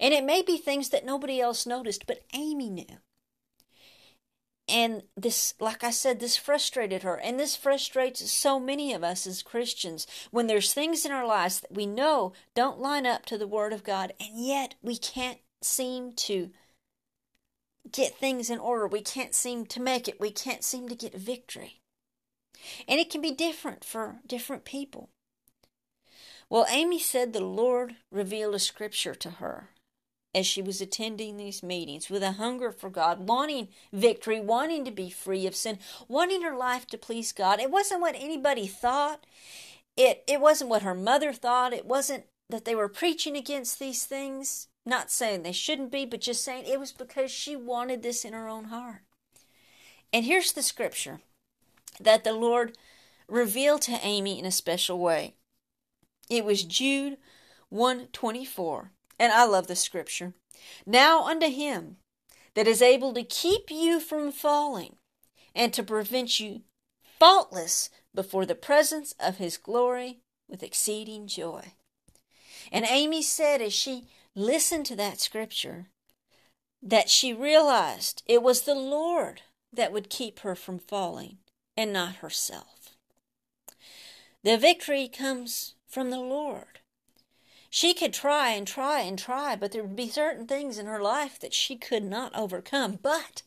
And 0.03 0.13
it 0.13 0.25
may 0.25 0.41
be 0.41 0.57
things 0.57 0.89
that 0.89 1.05
nobody 1.05 1.39
else 1.39 1.65
noticed, 1.65 2.05
but 2.05 2.25
Amy 2.33 2.69
knew. 2.69 2.97
And 4.67 5.03
this, 5.15 5.53
like 5.61 5.81
I 5.81 5.91
said, 5.91 6.19
this 6.19 6.35
frustrated 6.35 7.03
her. 7.03 7.15
And 7.15 7.39
this 7.39 7.55
frustrates 7.55 8.29
so 8.29 8.59
many 8.59 8.93
of 8.93 9.01
us 9.01 9.25
as 9.25 9.41
Christians 9.41 10.05
when 10.29 10.47
there's 10.47 10.73
things 10.73 11.05
in 11.05 11.13
our 11.13 11.25
lives 11.25 11.61
that 11.61 11.73
we 11.73 11.85
know 11.85 12.33
don't 12.53 12.81
line 12.81 13.05
up 13.05 13.25
to 13.27 13.37
the 13.37 13.47
Word 13.47 13.71
of 13.71 13.85
God, 13.85 14.11
and 14.19 14.45
yet 14.45 14.75
we 14.81 14.97
can't 14.97 15.39
seem 15.61 16.11
to 16.13 16.49
get 17.89 18.17
things 18.17 18.49
in 18.49 18.59
order. 18.59 18.87
We 18.87 19.01
can't 19.01 19.33
seem 19.33 19.65
to 19.67 19.81
make 19.81 20.09
it. 20.09 20.19
We 20.19 20.31
can't 20.31 20.65
seem 20.65 20.89
to 20.89 20.95
get 20.95 21.15
victory. 21.15 21.79
And 22.89 22.99
it 22.99 23.09
can 23.09 23.21
be 23.21 23.31
different 23.31 23.85
for 23.85 24.17
different 24.27 24.65
people. 24.65 25.11
Well, 26.49 26.65
Amy 26.69 26.99
said 26.99 27.31
the 27.31 27.39
Lord 27.39 27.95
revealed 28.11 28.55
a 28.55 28.59
scripture 28.59 29.15
to 29.15 29.29
her 29.29 29.69
as 30.35 30.45
she 30.45 30.61
was 30.61 30.81
attending 30.81 31.37
these 31.37 31.63
meetings 31.63 32.09
with 32.09 32.23
a 32.23 32.33
hunger 32.33 32.71
for 32.71 32.89
God, 32.89 33.27
wanting 33.27 33.67
victory, 33.91 34.39
wanting 34.39 34.83
to 34.85 34.91
be 34.91 35.09
free 35.09 35.45
of 35.45 35.55
sin, 35.55 35.79
wanting 36.07 36.41
her 36.41 36.55
life 36.55 36.87
to 36.87 36.97
please 36.97 37.31
God. 37.31 37.59
It 37.59 37.71
wasn't 37.71 38.01
what 38.01 38.15
anybody 38.17 38.67
thought. 38.67 39.25
It 39.95 40.23
it 40.27 40.41
wasn't 40.41 40.69
what 40.69 40.81
her 40.81 40.95
mother 40.95 41.33
thought. 41.33 41.73
It 41.73 41.85
wasn't 41.85 42.25
that 42.49 42.65
they 42.65 42.75
were 42.75 42.89
preaching 42.89 43.35
against 43.35 43.79
these 43.79 44.05
things, 44.05 44.67
not 44.85 45.11
saying 45.11 45.43
they 45.43 45.51
shouldn't 45.51 45.91
be, 45.91 46.05
but 46.05 46.21
just 46.21 46.43
saying 46.43 46.65
it 46.65 46.79
was 46.79 46.91
because 46.91 47.31
she 47.31 47.55
wanted 47.55 48.03
this 48.03 48.25
in 48.25 48.33
her 48.33 48.47
own 48.47 48.65
heart. 48.65 49.01
And 50.11 50.25
here's 50.25 50.51
the 50.51 50.61
scripture 50.61 51.21
that 51.99 52.23
the 52.23 52.33
Lord 52.33 52.77
revealed 53.27 53.81
to 53.83 53.99
Amy 54.03 54.37
in 54.39 54.45
a 54.45 54.51
special 54.51 54.99
way. 54.99 55.33
It 56.29 56.45
was 56.45 56.63
Jude 56.63 57.17
124. 57.69 58.91
And 59.19 59.31
I 59.31 59.45
love 59.45 59.67
the 59.67 59.75
scripture. 59.75 60.33
Now 60.85 61.25
unto 61.25 61.47
him 61.47 61.97
that 62.55 62.67
is 62.67 62.81
able 62.81 63.13
to 63.13 63.23
keep 63.23 63.69
you 63.69 63.99
from 63.99 64.31
falling 64.31 64.97
and 65.55 65.73
to 65.73 65.83
prevent 65.83 66.39
you 66.39 66.61
faultless 67.19 67.89
before 68.13 68.45
the 68.45 68.55
presence 68.55 69.13
of 69.19 69.37
his 69.37 69.57
glory 69.57 70.19
with 70.47 70.63
exceeding 70.63 71.27
joy. 71.27 71.73
And 72.71 72.85
Amy 72.89 73.21
said 73.21 73.61
as 73.61 73.73
she 73.73 74.07
listened 74.35 74.85
to 74.87 74.95
that 74.95 75.19
scripture 75.19 75.87
that 76.81 77.09
she 77.09 77.33
realized 77.33 78.23
it 78.25 78.43
was 78.43 78.61
the 78.61 78.75
Lord 78.75 79.41
that 79.71 79.91
would 79.91 80.09
keep 80.09 80.39
her 80.39 80.55
from 80.55 80.79
falling 80.79 81.37
and 81.75 81.93
not 81.93 82.15
herself. 82.15 82.95
The 84.43 84.57
victory 84.57 85.07
comes 85.07 85.75
from 85.87 86.09
the 86.09 86.19
Lord. 86.19 86.79
She 87.75 87.95
could 87.95 88.13
try 88.13 88.51
and 88.51 88.67
try 88.67 88.99
and 88.99 89.17
try, 89.17 89.55
but 89.55 89.71
there 89.71 89.81
would 89.81 89.95
be 89.95 90.07
certain 90.07 90.45
things 90.45 90.77
in 90.77 90.85
her 90.85 91.01
life 91.01 91.39
that 91.39 91.55
she 91.55 91.75
could 91.75 92.03
not 92.03 92.31
overcome. 92.35 92.99
But 93.01 93.41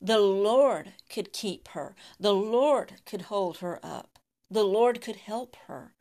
the 0.00 0.20
Lord 0.20 0.94
could 1.10 1.30
keep 1.30 1.68
her. 1.68 1.94
The 2.18 2.32
Lord 2.32 3.02
could 3.04 3.28
hold 3.28 3.58
her 3.58 3.78
up. 3.84 4.18
The 4.50 4.64
Lord 4.64 5.02
could 5.02 5.16
help 5.16 5.54
her. 5.66 5.92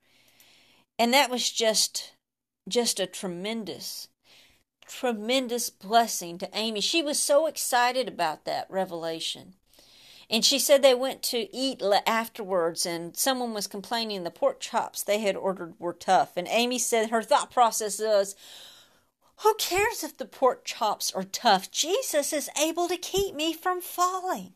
And 0.98 1.14
that 1.14 1.30
was 1.30 1.52
just 1.52 2.14
just 2.70 3.02
a 3.02 3.06
tremendous 3.06 4.08
tremendous 4.88 5.70
blessing 5.70 6.38
to 6.38 6.50
Amy. 6.54 6.80
She 6.80 7.02
was 7.02 7.20
so 7.20 7.48
excited 7.48 8.08
about 8.08 8.46
that 8.46 8.66
revelation. 8.70 9.56
And 10.30 10.46
she 10.46 10.60
said 10.60 10.82
they 10.82 10.94
went 10.94 11.24
to 11.24 11.54
eat 11.56 11.82
afterwards, 12.06 12.86
and 12.86 13.18
someone 13.18 13.54
was 13.54 13.66
complaining 13.66 14.24
the 14.24 14.30
pork 14.30 14.60
chops 14.60 15.02
they 15.02 15.20
had 15.20 15.36
ordered 15.36 15.74
were 15.80 15.94
tough. 15.94 16.38
And 16.38 16.48
Amy 16.50 16.78
said 16.78 17.10
her 17.10 17.24
thought 17.24 17.50
process 17.50 18.00
was, 18.00 18.36
Who 19.38 19.56
cares 19.56 20.04
if 20.04 20.18
the 20.18 20.26
pork 20.26 20.66
chops 20.66 21.12
are 21.12 21.24
tough? 21.24 21.72
Jesus 21.72 22.32
is 22.32 22.50
able 22.62 22.88
to 22.88 22.98
keep 22.98 23.34
me 23.34 23.54
from 23.54 23.82
falling. 23.82 24.54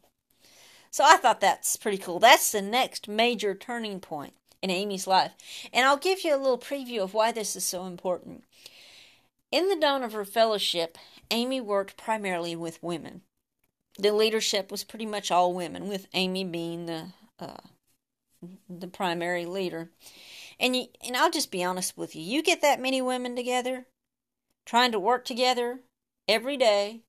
So 0.92 1.04
I 1.04 1.18
thought 1.18 1.42
that's 1.42 1.76
pretty 1.76 1.98
cool. 1.98 2.20
That's 2.20 2.52
the 2.52 2.62
next 2.62 3.08
major 3.08 3.56
turning 3.56 4.00
point 4.00 4.34
in 4.62 4.70
Amy's 4.70 5.08
life. 5.08 5.32
And 5.74 5.88
I'll 5.88 5.98
give 5.98 6.24
you 6.24 6.36
a 6.36 6.38
little 6.38 6.60
preview 6.60 7.02
of 7.02 7.16
why 7.16 7.32
this 7.32 7.56
is 7.56 7.66
so 7.66 7.86
important. 7.86 8.44
In 9.52 9.70
the 9.70 9.76
Dohnavur 9.76 10.28
fellowship, 10.28 11.00
Amy 11.32 11.60
worked 11.60 11.98
primarily 11.98 12.56
with 12.56 12.82
women. 12.84 13.22
The 13.98 14.12
leadership 14.12 14.72
was 14.72 14.84
pretty 14.84 15.06
much 15.06 15.32
all 15.32 15.54
women, 15.54 15.88
with 15.88 16.08
Amy 16.14 16.44
being 16.44 16.86
the 16.86 17.08
uh, 17.40 17.58
the 18.70 18.88
primary 18.88 19.46
leader. 19.46 19.90
And 20.60 20.76
you, 20.76 20.88
and 21.06 21.16
I'll 21.16 21.32
just 21.32 21.52
be 21.52 21.64
honest 21.64 21.98
with 21.98 22.16
you. 22.16 22.22
You 22.22 22.44
get 22.44 22.62
that 22.62 22.80
many 22.80 23.02
women 23.02 23.36
together, 23.36 23.86
trying 24.66 24.92
to 24.92 25.00
work 25.00 25.26
together 25.26 25.80
every 26.28 26.58
day, 26.58 27.02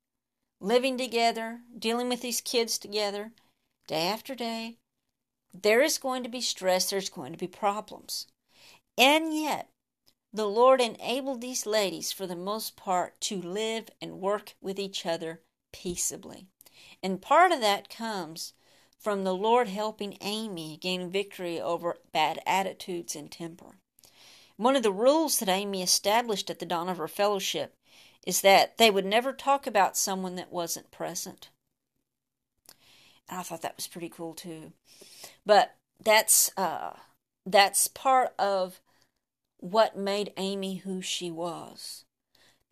living 0.61 0.97
together, 0.97 1.61
dealing 1.79 2.09
with 2.09 2.21
these 2.21 2.41
kids 2.41 2.79
together, 2.79 3.33
day 3.87 4.07
after 4.07 4.35
day. 4.35 4.77
There 5.53 5.83
is 5.83 5.99
going 5.99 6.23
to 6.25 6.29
be 6.29 6.41
stress, 6.41 6.91
there's 6.91 7.11
going 7.11 7.33
to 7.33 7.39
be 7.39 7.47
problems. 7.47 8.27
And 8.99 9.35
yet, 9.35 9.69
the 10.33 10.47
Lord 10.47 10.81
enabled 10.81 11.41
these 11.41 11.67
ladies, 11.67 12.11
for 12.11 12.27
the 12.27 12.37
most 12.37 12.77
part, 12.77 13.21
to 13.23 13.41
live 13.41 13.89
and 14.01 14.21
work 14.21 14.55
with 14.61 14.79
each 14.79 15.07
other 15.07 15.41
peaceably. 15.73 16.49
And 17.03 17.21
part 17.23 17.53
of 17.53 17.61
that 17.61 17.89
comes 17.89 18.53
from 18.99 19.25
the 19.25 19.35
Lord 19.35 19.69
helping 19.69 20.17
Amy 20.21 20.79
gain 20.81 21.11
victory 21.11 21.61
over 21.61 21.97
bad 22.13 22.41
attitudes 22.47 23.15
and 23.15 23.31
temper. 23.31 23.77
One 24.57 24.77
of 24.77 24.83
the 24.83 24.93
rules 24.93 25.39
that 25.41 25.49
Amy 25.49 25.83
established 25.83 26.49
at 26.49 26.59
the 26.59 26.67
Dohnavur 26.67 27.11
fellowship 27.11 27.75
is 28.27 28.41
that 28.41 28.79
they 28.79 28.91
would 28.91 29.05
never 29.05 29.33
talk 29.33 29.67
about 29.67 29.97
someone 29.97 30.37
that 30.37 30.53
wasn't 30.53 30.91
present. 30.91 31.51
And 33.29 33.41
I 33.41 33.43
thought 33.43 33.63
that 33.63 33.77
was 33.77 33.87
pretty 33.87 34.09
cool 34.09 34.35
too. 34.35 34.73
But 35.45 35.75
that's 36.03 36.51
uh, 36.57 36.95
that's 37.45 37.89
part 37.89 38.33
of 38.39 38.81
what 39.59 39.97
made 39.97 40.33
Amy 40.37 40.77
who 40.77 41.03
she 41.03 41.31
was. 41.31 42.05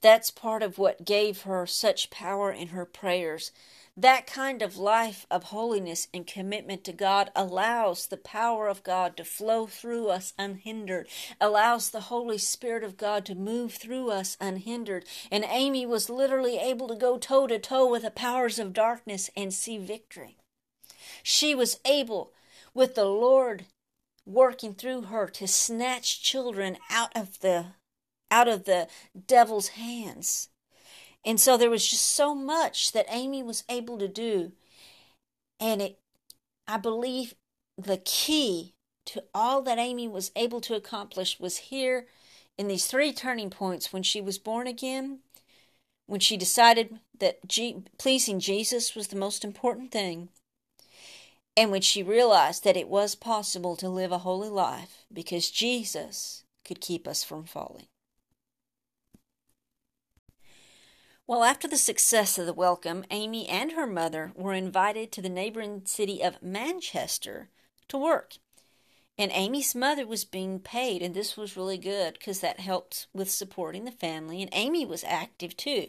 That's 0.00 0.30
part 0.30 0.62
of 0.62 0.78
what 0.78 1.04
gave 1.04 1.42
her 1.42 1.66
such 1.66 2.10
power 2.10 2.50
in 2.50 2.68
her 2.68 2.84
prayers. 2.84 3.52
That 3.96 4.26
kind 4.26 4.62
of 4.62 4.78
life 4.78 5.26
of 5.30 5.44
holiness 5.44 6.08
and 6.14 6.26
commitment 6.26 6.82
to 6.84 6.94
God 6.94 7.30
allows 7.36 8.06
the 8.06 8.16
power 8.16 8.68
of 8.68 8.82
God 8.82 9.18
to 9.18 9.24
flow 9.24 9.66
through 9.66 10.08
us 10.08 10.32
unhindered, 10.38 11.08
allows 11.38 11.90
the 11.90 12.02
Holy 12.02 12.38
Spirit 12.38 12.84
of 12.84 12.96
God 12.96 13.26
to 13.26 13.34
move 13.34 13.74
through 13.74 14.10
us 14.10 14.38
unhindered. 14.40 15.04
And 15.30 15.44
Amy 15.46 15.84
was 15.84 16.08
literally 16.08 16.56
able 16.56 16.88
to 16.88 16.94
go 16.94 17.18
toe 17.18 17.46
to 17.46 17.58
toe 17.58 17.86
with 17.86 18.02
the 18.02 18.10
powers 18.10 18.58
of 18.58 18.72
darkness 18.72 19.28
and 19.36 19.52
see 19.52 19.76
victory. 19.76 20.38
She 21.22 21.54
was 21.54 21.78
able, 21.84 22.32
with 22.72 22.94
the 22.94 23.04
Lord 23.04 23.66
working 24.24 24.72
through 24.72 25.02
her 25.02 25.26
to 25.26 25.46
snatch 25.46 26.22
children 26.22 26.78
out 26.90 27.14
of 27.14 27.40
the 27.40 27.66
out 28.30 28.48
of 28.48 28.64
the 28.64 28.88
devil's 29.26 29.68
hands. 29.68 30.48
And 31.24 31.38
so 31.40 31.56
there 31.56 31.70
was 31.70 31.88
just 31.88 32.08
so 32.08 32.34
much 32.34 32.92
that 32.92 33.06
Amy 33.08 33.42
was 33.42 33.64
able 33.68 33.98
to 33.98 34.08
do. 34.08 34.52
And 35.60 35.80
it 35.80 35.98
I 36.66 36.76
believe 36.76 37.34
the 37.76 37.98
key 37.98 38.74
to 39.06 39.24
all 39.34 39.62
that 39.62 39.78
Amy 39.78 40.08
was 40.08 40.30
able 40.36 40.60
to 40.62 40.74
accomplish 40.74 41.40
was 41.40 41.56
here 41.58 42.06
in 42.56 42.68
these 42.68 42.86
three 42.86 43.12
turning 43.12 43.50
points 43.50 43.92
when 43.92 44.02
she 44.02 44.20
was 44.20 44.38
born 44.38 44.66
again, 44.66 45.20
when 46.06 46.20
she 46.20 46.36
decided 46.36 47.00
that 47.18 47.46
G- 47.46 47.84
pleasing 47.98 48.38
Jesus 48.38 48.94
was 48.94 49.08
the 49.08 49.16
most 49.16 49.44
important 49.44 49.90
thing, 49.90 50.28
and 51.56 51.70
when 51.70 51.82
she 51.82 52.02
realized 52.02 52.64
that 52.64 52.76
it 52.76 52.88
was 52.88 53.14
possible 53.14 53.76
to 53.76 53.88
live 53.88 54.12
a 54.12 54.18
holy 54.18 54.48
life 54.48 55.04
because 55.12 55.50
Jesus 55.50 56.44
could 56.64 56.80
keep 56.80 57.08
us 57.08 57.24
from 57.24 57.44
falling. 57.44 57.86
Well, 61.26 61.44
after 61.44 61.68
the 61.68 61.76
success 61.76 62.36
of 62.36 62.46
the 62.46 62.52
welcome, 62.52 63.04
Amy 63.10 63.48
and 63.48 63.72
her 63.72 63.86
mother 63.86 64.32
were 64.34 64.54
invited 64.54 65.12
to 65.12 65.22
the 65.22 65.28
neighboring 65.28 65.82
city 65.84 66.20
of 66.22 66.42
Manchester 66.42 67.48
to 67.88 67.96
work. 67.96 68.34
And 69.16 69.30
Amy's 69.32 69.74
mother 69.74 70.04
was 70.04 70.24
being 70.24 70.58
paid, 70.58 71.00
and 71.00 71.14
this 71.14 71.36
was 71.36 71.56
really 71.56 71.78
good 71.78 72.14
because 72.14 72.40
that 72.40 72.58
helped 72.58 73.06
with 73.14 73.30
supporting 73.30 73.84
the 73.84 73.92
family. 73.92 74.42
And 74.42 74.50
Amy 74.52 74.84
was 74.84 75.04
active 75.04 75.56
too, 75.56 75.88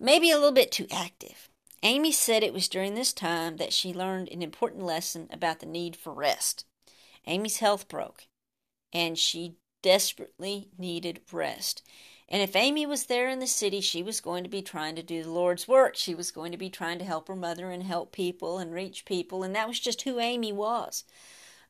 maybe 0.00 0.30
a 0.30 0.36
little 0.36 0.52
bit 0.52 0.72
too 0.72 0.88
active. 0.90 1.48
Amy 1.84 2.10
said 2.10 2.42
it 2.42 2.52
was 2.52 2.68
during 2.68 2.94
this 2.94 3.12
time 3.12 3.56
that 3.58 3.72
she 3.72 3.94
learned 3.94 4.28
an 4.30 4.42
important 4.42 4.82
lesson 4.82 5.28
about 5.30 5.60
the 5.60 5.66
need 5.66 5.94
for 5.94 6.12
rest. 6.12 6.66
Amy's 7.26 7.58
health 7.58 7.88
broke, 7.88 8.26
and 8.92 9.16
she 9.16 9.54
desperately 9.80 10.68
needed 10.76 11.20
rest. 11.30 11.82
And 12.30 12.40
if 12.42 12.54
Amy 12.54 12.86
was 12.86 13.06
there 13.06 13.28
in 13.28 13.40
the 13.40 13.46
city, 13.46 13.80
she 13.80 14.04
was 14.04 14.20
going 14.20 14.44
to 14.44 14.50
be 14.50 14.62
trying 14.62 14.94
to 14.94 15.02
do 15.02 15.24
the 15.24 15.30
Lord's 15.30 15.66
work. 15.66 15.96
She 15.96 16.14
was 16.14 16.30
going 16.30 16.52
to 16.52 16.58
be 16.58 16.70
trying 16.70 17.00
to 17.00 17.04
help 17.04 17.26
her 17.26 17.34
mother 17.34 17.70
and 17.70 17.82
help 17.82 18.12
people 18.12 18.58
and 18.58 18.72
reach 18.72 19.04
people. 19.04 19.42
And 19.42 19.54
that 19.56 19.66
was 19.66 19.80
just 19.80 20.02
who 20.02 20.20
Amy 20.20 20.52
was. 20.52 21.02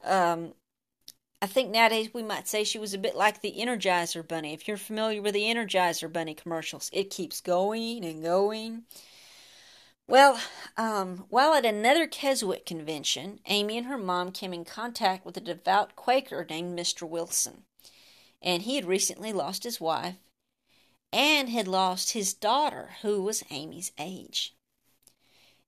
Um, 0.05 0.53
I 1.41 1.47
think 1.47 1.71
nowadays 1.71 2.11
we 2.13 2.23
might 2.23 2.47
say 2.47 2.63
she 2.63 2.79
was 2.79 2.93
a 2.93 2.99
bit 2.99 3.17
like 3.17 3.41
the 3.41 3.55
Energizer 3.59 4.27
Bunny. 4.27 4.53
If 4.53 4.69
you're 4.69 4.77
familiar 4.77 5.23
with 5.23 5.33
the 5.33 5.45
Energizer 5.45 6.13
Bunny 6.13 6.35
commercials, 6.35 6.91
it 6.93 7.09
keeps 7.09 7.41
going 7.41 8.05
and 8.05 8.23
going. 8.23 8.83
Well, 10.07 10.39
um, 10.77 11.25
while 11.31 11.55
at 11.55 11.65
another 11.65 12.07
Keswick 12.07 12.67
convention, 12.67 13.41
Amy 13.47 13.79
and 13.79 13.87
her 13.87 13.97
mom 13.97 14.33
came 14.33 14.53
in 14.53 14.67
contact 14.67 15.25
with 15.25 15.39
a 15.39 15.41
devout 15.41 15.97
Quaker 15.97 16.47
named 16.51 16.79
Mr. 16.79 17.09
Wilson. 17.09 17.63
And 18.43 18.63
he 18.65 18.77
had 18.77 18.85
recently 18.85 19.33
lost 19.33 19.65
his 19.65 19.81
wife 19.81 20.17
and 21.13 21.49
had 21.49 21.69
lost 21.69 22.13
his 22.13 22.35
daughter, 22.35 22.91
who 23.03 23.23
was 23.23 23.45
Amy's 23.51 23.93
age. 23.99 24.55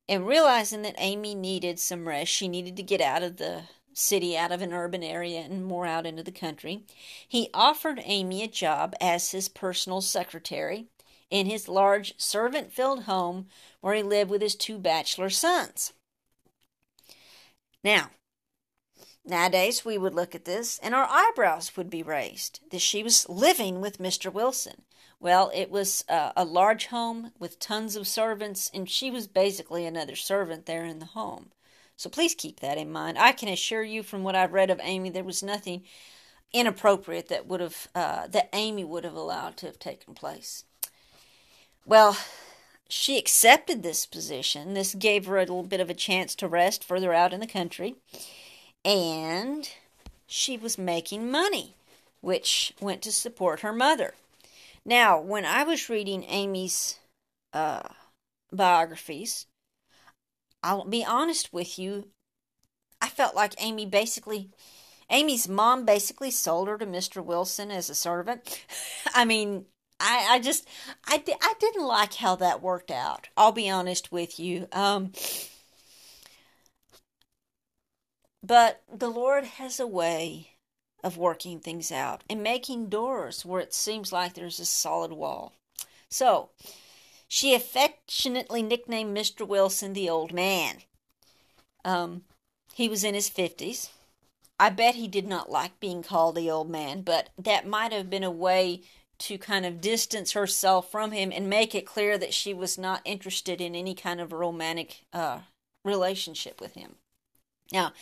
And 0.08 0.26
realizing 0.26 0.82
that 0.82 0.94
Amy 0.98 1.34
needed 1.34 1.78
some 1.78 2.06
rest, 2.06 2.30
she 2.30 2.48
needed 2.48 2.76
to 2.76 2.82
get 2.82 3.00
out 3.00 3.22
of 3.22 3.36
the 3.36 3.62
city, 3.94 4.36
out 4.36 4.52
of 4.52 4.62
an 4.62 4.72
urban 4.72 5.02
area, 5.02 5.40
and 5.40 5.64
more 5.64 5.86
out 5.86 6.06
into 6.06 6.22
the 6.22 6.32
country, 6.32 6.84
he 7.26 7.50
offered 7.52 8.00
Amy 8.04 8.42
a 8.42 8.48
job 8.48 8.94
as 9.00 9.30
his 9.30 9.48
personal 9.48 10.00
secretary 10.00 10.86
in 11.30 11.46
his 11.46 11.68
large 11.68 12.14
servant 12.18 12.72
filled 12.72 13.04
home 13.04 13.46
where 13.80 13.94
he 13.94 14.02
lived 14.02 14.30
with 14.30 14.42
his 14.42 14.54
two 14.54 14.78
bachelor 14.78 15.30
sons. 15.30 15.92
Now, 17.82 18.10
nowadays 19.24 19.84
we 19.84 19.98
would 19.98 20.14
look 20.14 20.34
at 20.34 20.44
this 20.44 20.78
and 20.82 20.94
our 20.94 21.06
eyebrows 21.08 21.76
would 21.76 21.90
be 21.90 22.02
raised 22.02 22.60
that 22.70 22.80
she 22.80 23.02
was 23.02 23.28
living 23.28 23.80
with 23.80 23.98
Mr. 23.98 24.32
Wilson. 24.32 24.82
Well, 25.20 25.52
it 25.54 25.70
was 25.70 26.04
uh, 26.08 26.32
a 26.36 26.44
large 26.44 26.86
home 26.86 27.30
with 27.38 27.60
tons 27.60 27.94
of 27.94 28.08
servants, 28.08 28.68
and 28.74 28.90
she 28.90 29.08
was 29.08 29.28
basically 29.28 29.86
another 29.86 30.16
servant 30.16 30.66
there 30.66 30.84
in 30.84 30.98
the 30.98 31.06
home. 31.06 31.52
So 31.96 32.10
please 32.10 32.34
keep 32.34 32.58
that 32.58 32.76
in 32.76 32.90
mind. 32.90 33.16
I 33.16 33.30
can 33.30 33.48
assure 33.48 33.84
you 33.84 34.02
from 34.02 34.24
what 34.24 34.34
I've 34.34 34.52
read 34.52 34.70
of 34.70 34.80
Amy, 34.82 35.10
there 35.10 35.22
was 35.22 35.40
nothing 35.40 35.84
inappropriate 36.52 37.28
that 37.28 37.46
would 37.46 37.60
have 37.60 37.88
uh, 37.94 38.26
that 38.26 38.48
Amy 38.52 38.82
would 38.82 39.04
have 39.04 39.14
allowed 39.14 39.56
to 39.58 39.66
have 39.66 39.78
taken 39.78 40.14
place. 40.14 40.64
Well, 41.86 42.16
she 42.88 43.16
accepted 43.16 43.82
this 43.82 44.06
position. 44.06 44.74
This 44.74 44.94
gave 44.94 45.26
her 45.26 45.36
a 45.36 45.40
little 45.40 45.62
bit 45.62 45.80
of 45.80 45.88
a 45.88 45.94
chance 45.94 46.34
to 46.34 46.48
rest 46.48 46.84
further 46.84 47.12
out 47.12 47.32
in 47.32 47.40
the 47.40 47.46
country, 47.46 47.94
and 48.84 49.68
she 50.26 50.56
was 50.56 50.78
making 50.78 51.30
money, 51.30 51.74
which 52.20 52.74
went 52.80 53.02
to 53.02 53.12
support 53.12 53.60
her 53.60 53.72
mother. 53.72 54.14
Now, 54.84 55.20
when 55.20 55.44
I 55.44 55.64
was 55.64 55.88
reading 55.88 56.24
Amy's 56.24 56.98
uh, 57.52 57.88
biographies, 58.52 59.46
I'll 60.62 60.84
be 60.84 61.04
honest 61.04 61.52
with 61.52 61.78
you, 61.78 62.08
I 63.00 63.08
felt 63.08 63.34
like 63.34 63.54
Amy 63.58 63.86
basically 63.86 64.50
Amy's 65.10 65.48
mom 65.48 65.84
basically 65.84 66.30
sold 66.30 66.68
her 66.68 66.78
to 66.78 66.86
Mr. 66.86 67.22
Wilson 67.22 67.70
as 67.70 67.90
a 67.90 67.94
servant. 67.94 68.64
I 69.14 69.24
mean, 69.24 69.66
I, 70.00 70.26
I 70.30 70.38
just, 70.40 70.66
I, 71.06 71.22
I 71.40 71.54
didn't 71.60 71.86
like 71.86 72.14
how 72.14 72.34
that 72.36 72.62
worked 72.62 72.90
out. 72.90 73.28
I'll 73.36 73.52
be 73.52 73.68
honest 73.68 74.10
with 74.10 74.40
you. 74.40 74.68
Um, 74.72 75.12
but 78.42 78.82
the 78.92 79.08
Lord 79.08 79.44
has 79.44 79.78
a 79.78 79.86
way 79.86 80.50
of 81.02 81.16
working 81.16 81.58
things 81.58 81.90
out 81.90 82.22
and 82.30 82.42
making 82.42 82.88
doors 82.88 83.44
where 83.44 83.60
it 83.60 83.74
seems 83.74 84.12
like 84.12 84.34
there's 84.34 84.60
a 84.60 84.64
solid 84.64 85.12
wall. 85.12 85.52
So, 86.08 86.50
she 87.26 87.54
affectionately 87.54 88.62
nicknamed 88.62 89.16
Mr. 89.16 89.46
Wilson 89.46 89.94
the 89.94 90.10
old 90.10 90.32
man. 90.32 90.82
Um, 91.84 92.22
he 92.74 92.88
was 92.88 93.02
in 93.02 93.14
his 93.14 93.30
50s 93.30 93.88
I 94.62 94.70
bet 94.70 94.94
he 94.94 95.08
did 95.08 95.26
not 95.26 95.50
like 95.50 95.80
being 95.80 96.04
called 96.04 96.36
the 96.36 96.48
old 96.48 96.70
man, 96.70 97.02
but 97.02 97.30
that 97.36 97.66
might 97.66 97.92
have 97.92 98.08
been 98.08 98.22
a 98.22 98.30
way 98.30 98.82
to 99.18 99.36
kind 99.36 99.66
of 99.66 99.80
distance 99.80 100.32
herself 100.32 100.88
from 100.88 101.10
him 101.10 101.32
and 101.34 101.50
make 101.50 101.74
it 101.74 101.84
clear 101.84 102.16
that 102.16 102.32
she 102.32 102.54
was 102.54 102.78
not 102.78 103.02
interested 103.04 103.60
in 103.60 103.74
any 103.74 103.92
kind 103.96 104.20
of 104.20 104.32
romantic 104.32 105.02
uh, 105.12 105.40
relationship 105.84 106.60
with 106.60 106.74
him. 106.74 106.94
Now, 107.72 107.92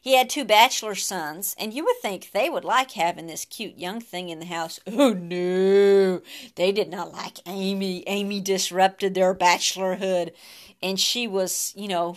he 0.00 0.14
had 0.14 0.30
two 0.30 0.44
bachelor 0.44 0.94
sons, 0.94 1.54
and 1.58 1.74
you 1.74 1.84
would 1.84 1.98
think 2.00 2.30
they 2.30 2.48
would 2.48 2.64
like 2.64 2.92
having 2.92 3.26
this 3.26 3.44
cute 3.44 3.76
young 3.76 4.00
thing 4.00 4.30
in 4.30 4.38
the 4.38 4.46
house. 4.46 4.80
Oh 4.88 5.12
no, 5.12 6.22
they 6.54 6.72
did 6.72 6.88
not 6.88 7.12
like 7.12 7.38
Amy. 7.46 8.04
Amy 8.06 8.40
disrupted 8.40 9.14
their 9.14 9.34
bachelorhood, 9.34 10.32
and 10.82 10.98
she 10.98 11.26
was, 11.26 11.72
you 11.76 11.88
know, 11.88 12.16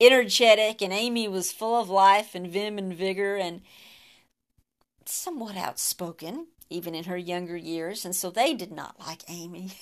energetic, 0.00 0.82
and 0.82 0.92
Amy 0.92 1.26
was 1.28 1.50
full 1.52 1.80
of 1.80 1.88
life 1.88 2.34
and 2.34 2.46
vim 2.46 2.78
and 2.78 2.94
vigor 2.94 3.36
and 3.36 3.62
somewhat 5.06 5.56
outspoken, 5.56 6.48
even 6.68 6.94
in 6.94 7.04
her 7.04 7.16
younger 7.16 7.56
years, 7.56 8.04
and 8.04 8.14
so 8.14 8.30
they 8.30 8.54
did 8.54 8.72
not 8.72 9.00
like 9.00 9.22
Amy. 9.28 9.72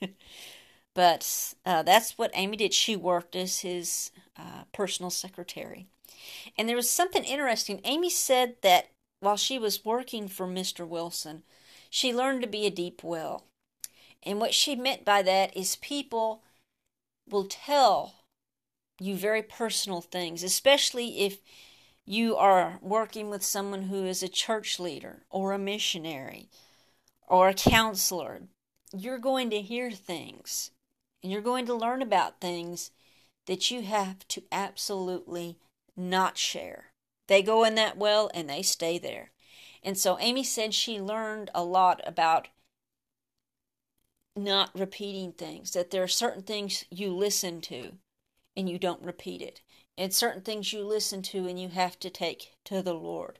but 0.94 1.54
uh, 1.64 1.82
that's 1.82 2.16
what 2.16 2.30
Amy 2.34 2.56
did. 2.56 2.72
She 2.72 2.96
worked 2.96 3.36
as 3.36 3.60
his 3.60 4.10
uh, 4.38 4.64
personal 4.72 5.10
secretary. 5.10 5.88
And 6.56 6.68
there 6.68 6.76
was 6.76 6.90
something 6.90 7.24
interesting. 7.24 7.80
Amy 7.84 8.10
said 8.10 8.56
that 8.62 8.90
while 9.20 9.36
she 9.36 9.58
was 9.58 9.84
working 9.84 10.28
for 10.28 10.46
Mr. 10.46 10.86
Wilson, 10.86 11.42
she 11.90 12.14
learned 12.14 12.42
to 12.42 12.48
be 12.48 12.66
a 12.66 12.70
deep 12.70 13.02
well. 13.02 13.44
And 14.22 14.40
what 14.40 14.54
she 14.54 14.74
meant 14.74 15.04
by 15.04 15.22
that 15.22 15.56
is 15.56 15.76
people 15.76 16.42
will 17.28 17.46
tell 17.46 18.14
you 18.98 19.14
very 19.14 19.42
personal 19.42 20.00
things, 20.00 20.42
especially 20.42 21.20
if 21.20 21.38
you 22.04 22.36
are 22.36 22.78
working 22.80 23.30
with 23.30 23.44
someone 23.44 23.82
who 23.82 24.04
is 24.04 24.22
a 24.22 24.28
church 24.28 24.78
leader 24.78 25.24
or 25.30 25.52
a 25.52 25.58
missionary 25.58 26.48
or 27.26 27.48
a 27.48 27.54
counselor. 27.54 28.42
You're 28.96 29.18
going 29.18 29.50
to 29.50 29.60
hear 29.60 29.90
things 29.90 30.70
and 31.22 31.32
you're 31.32 31.42
going 31.42 31.66
to 31.66 31.74
learn 31.74 32.02
about 32.02 32.40
things 32.40 32.90
that 33.46 33.70
you 33.70 33.82
have 33.82 34.26
to 34.28 34.42
absolutely 34.52 35.56
not 35.96 36.36
share. 36.36 36.86
They 37.28 37.42
go 37.42 37.64
in 37.64 37.74
that 37.76 37.96
well 37.96 38.30
and 38.34 38.48
they 38.48 38.62
stay 38.62 38.98
there. 38.98 39.30
And 39.82 39.96
so 39.96 40.18
Amy 40.18 40.44
said 40.44 40.74
she 40.74 41.00
learned 41.00 41.50
a 41.54 41.64
lot 41.64 42.00
about 42.06 42.48
not 44.36 44.70
repeating 44.78 45.32
things, 45.32 45.72
that 45.72 45.90
there 45.90 46.02
are 46.02 46.08
certain 46.08 46.42
things 46.42 46.84
you 46.90 47.14
listen 47.14 47.60
to 47.62 47.92
and 48.56 48.68
you 48.68 48.78
don't 48.78 49.02
repeat 49.02 49.40
it. 49.40 49.62
And 49.98 50.12
certain 50.12 50.42
things 50.42 50.72
you 50.72 50.84
listen 50.84 51.22
to 51.22 51.46
and 51.46 51.60
you 51.60 51.68
have 51.68 51.98
to 52.00 52.10
take 52.10 52.52
to 52.64 52.82
the 52.82 52.94
Lord. 52.94 53.38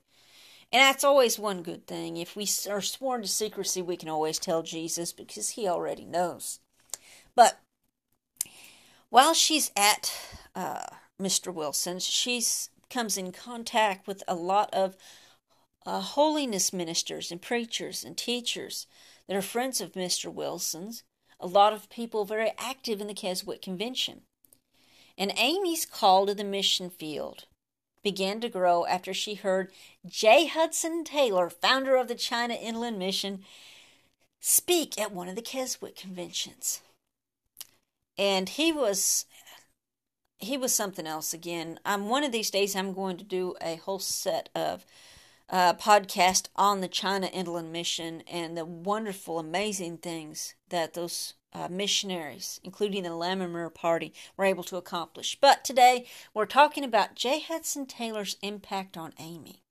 And 0.72 0.80
that's 0.80 1.04
always 1.04 1.38
one 1.38 1.62
good 1.62 1.86
thing. 1.86 2.16
If 2.16 2.34
we 2.34 2.48
are 2.70 2.80
sworn 2.80 3.22
to 3.22 3.28
secrecy, 3.28 3.82
we 3.82 3.96
can 3.96 4.08
always 4.08 4.38
tell 4.38 4.62
Jesus 4.62 5.12
because 5.12 5.50
he 5.50 5.68
already 5.68 6.04
knows. 6.04 6.60
But 7.34 7.60
while 9.10 9.34
she's 9.34 9.70
at 9.76 10.12
uh, 10.54 10.86
Mr. 11.20 11.52
Wilson's, 11.52 12.04
she 12.04 12.44
comes 12.90 13.16
in 13.16 13.32
contact 13.32 14.06
with 14.06 14.22
a 14.28 14.34
lot 14.34 14.72
of 14.72 14.96
uh, 15.84 16.00
holiness 16.00 16.72
ministers 16.72 17.30
and 17.30 17.40
preachers 17.40 18.04
and 18.04 18.16
teachers 18.16 18.86
that 19.26 19.36
are 19.36 19.42
friends 19.42 19.80
of 19.80 19.92
Mr. 19.92 20.32
Wilson's. 20.32 21.02
A 21.38 21.46
lot 21.46 21.72
of 21.72 21.90
people 21.90 22.24
very 22.24 22.52
active 22.58 23.00
in 23.00 23.06
the 23.06 23.14
Keswick 23.14 23.60
Convention 23.60 24.22
and 25.18 25.32
Amy's 25.36 25.86
call 25.86 26.26
to 26.26 26.34
the 26.34 26.44
mission 26.44 26.90
field 26.90 27.46
began 28.02 28.40
to 28.40 28.48
grow 28.48 28.86
after 28.86 29.12
she 29.12 29.34
heard 29.34 29.72
J. 30.06 30.46
Hudson 30.46 31.04
Taylor, 31.04 31.50
founder 31.50 31.96
of 31.96 32.08
the 32.08 32.14
China 32.14 32.54
Inland 32.54 32.98
Mission, 32.98 33.42
speak 34.40 35.00
at 35.00 35.12
one 35.12 35.28
of 35.28 35.34
the 35.34 35.42
Keswick 35.42 35.96
conventions. 35.96 36.82
And 38.18 38.48
he 38.50 38.72
was 38.72 39.26
he 40.38 40.56
was 40.56 40.74
something 40.74 41.06
else 41.06 41.32
again. 41.32 41.78
I'm 41.84 42.08
one 42.08 42.24
of 42.24 42.32
these 42.32 42.50
days 42.50 42.76
I'm 42.76 42.92
going 42.92 43.16
to 43.18 43.24
do 43.24 43.54
a 43.60 43.76
whole 43.76 43.98
set 43.98 44.48
of 44.54 44.84
uh, 45.48 45.74
podcast 45.74 46.48
on 46.56 46.80
the 46.80 46.88
China 46.88 47.26
Inland 47.28 47.72
Mission 47.72 48.22
and 48.30 48.56
the 48.56 48.64
wonderful, 48.64 49.38
amazing 49.38 49.98
things 49.98 50.54
that 50.68 50.94
those 50.94 51.34
uh, 51.52 51.68
missionaries, 51.70 52.60
including 52.64 53.02
the 53.04 53.10
Lammermuir 53.10 53.72
Party, 53.72 54.12
were 54.36 54.44
able 54.44 54.64
to 54.64 54.76
accomplish. 54.76 55.38
But 55.40 55.64
today 55.64 56.06
we're 56.34 56.46
talking 56.46 56.84
about 56.84 57.14
J. 57.14 57.40
Hudson 57.40 57.86
Taylor's 57.86 58.36
impact 58.42 58.96
on 58.96 59.14
Amy. 59.18 59.62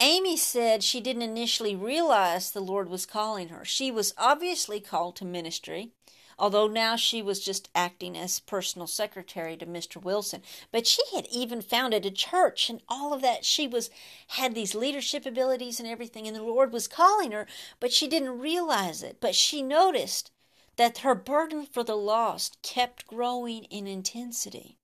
Amy 0.00 0.36
said 0.36 0.84
she 0.84 1.00
didn't 1.00 1.22
initially 1.22 1.74
realize 1.74 2.50
the 2.50 2.60
Lord 2.60 2.88
was 2.88 3.04
calling 3.04 3.48
her. 3.48 3.64
She 3.64 3.90
was 3.90 4.14
obviously 4.16 4.78
called 4.78 5.16
to 5.16 5.24
ministry, 5.24 5.90
although 6.38 6.66
now 6.66 6.96
she 6.96 7.20
was 7.20 7.40
just 7.40 7.68
acting 7.74 8.16
as 8.16 8.40
personal 8.40 8.86
secretary 8.86 9.56
to 9.56 9.66
Mr. 9.66 10.02
Wilson. 10.02 10.42
But 10.70 10.86
she 10.86 11.02
had 11.14 11.26
even 11.30 11.60
founded 11.62 12.06
a 12.06 12.10
church 12.10 12.70
and 12.70 12.80
all 12.88 13.12
of 13.12 13.22
that. 13.22 13.44
She 13.44 13.66
was 13.66 13.90
had 14.28 14.54
these 14.54 14.74
leadership 14.74 15.26
abilities 15.26 15.80
and 15.80 15.88
everything, 15.88 16.26
and 16.26 16.36
the 16.36 16.42
Lord 16.42 16.72
was 16.72 16.88
calling 16.88 17.32
her, 17.32 17.46
but 17.80 17.92
she 17.92 18.06
didn't 18.06 18.38
realize 18.38 19.02
it. 19.02 19.18
But 19.20 19.34
she 19.34 19.62
noticed 19.62 20.30
that 20.76 20.98
her 20.98 21.14
burden 21.14 21.66
for 21.66 21.82
the 21.82 21.96
lost 21.96 22.62
kept 22.62 23.06
growing 23.06 23.64
in 23.64 23.86
intensity. 23.86 24.78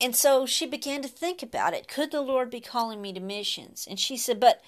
And 0.00 0.14
so 0.14 0.46
she 0.46 0.66
began 0.66 1.02
to 1.02 1.08
think 1.08 1.42
about 1.42 1.74
it. 1.74 1.88
Could 1.88 2.10
the 2.10 2.20
Lord 2.20 2.50
be 2.50 2.60
calling 2.60 3.02
me 3.02 3.12
to 3.12 3.20
missions? 3.20 3.86
And 3.88 3.98
she 3.98 4.16
said, 4.16 4.38
But 4.38 4.60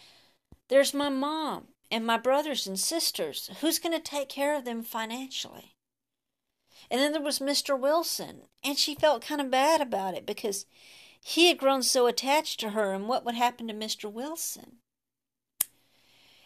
there's 0.68 0.94
my 0.94 1.08
mom 1.08 1.68
and 1.90 2.07
my 2.07 2.16
brothers 2.16 2.66
and 2.66 2.79
sisters. 2.79 3.50
Who's 3.61 3.79
going 3.79 3.96
to 3.96 4.03
take 4.03 4.29
care 4.29 4.57
of 4.57 4.64
them 4.64 4.83
financially? 4.83 5.74
And 6.90 7.00
then 7.00 7.12
there 7.12 7.22
was 7.22 7.38
Mr. 7.38 7.79
Wilson, 7.79 8.42
and 8.64 8.79
she 8.79 8.94
felt 8.94 9.24
kind 9.24 9.40
of 9.40 9.50
bad 9.50 9.81
about 9.81 10.14
it 10.14 10.26
because 10.26 10.66
he 11.20 11.48
had 11.48 11.59
grown 11.59 11.83
so 11.83 12.07
attached 12.07 12.59
to 12.61 12.70
her, 12.70 12.93
and 12.93 13.09
what 13.09 13.24
would 13.24 13.34
happen 13.34 13.68
to 13.68 13.74
Mr. 13.74 14.11
Wilson? 14.11 14.78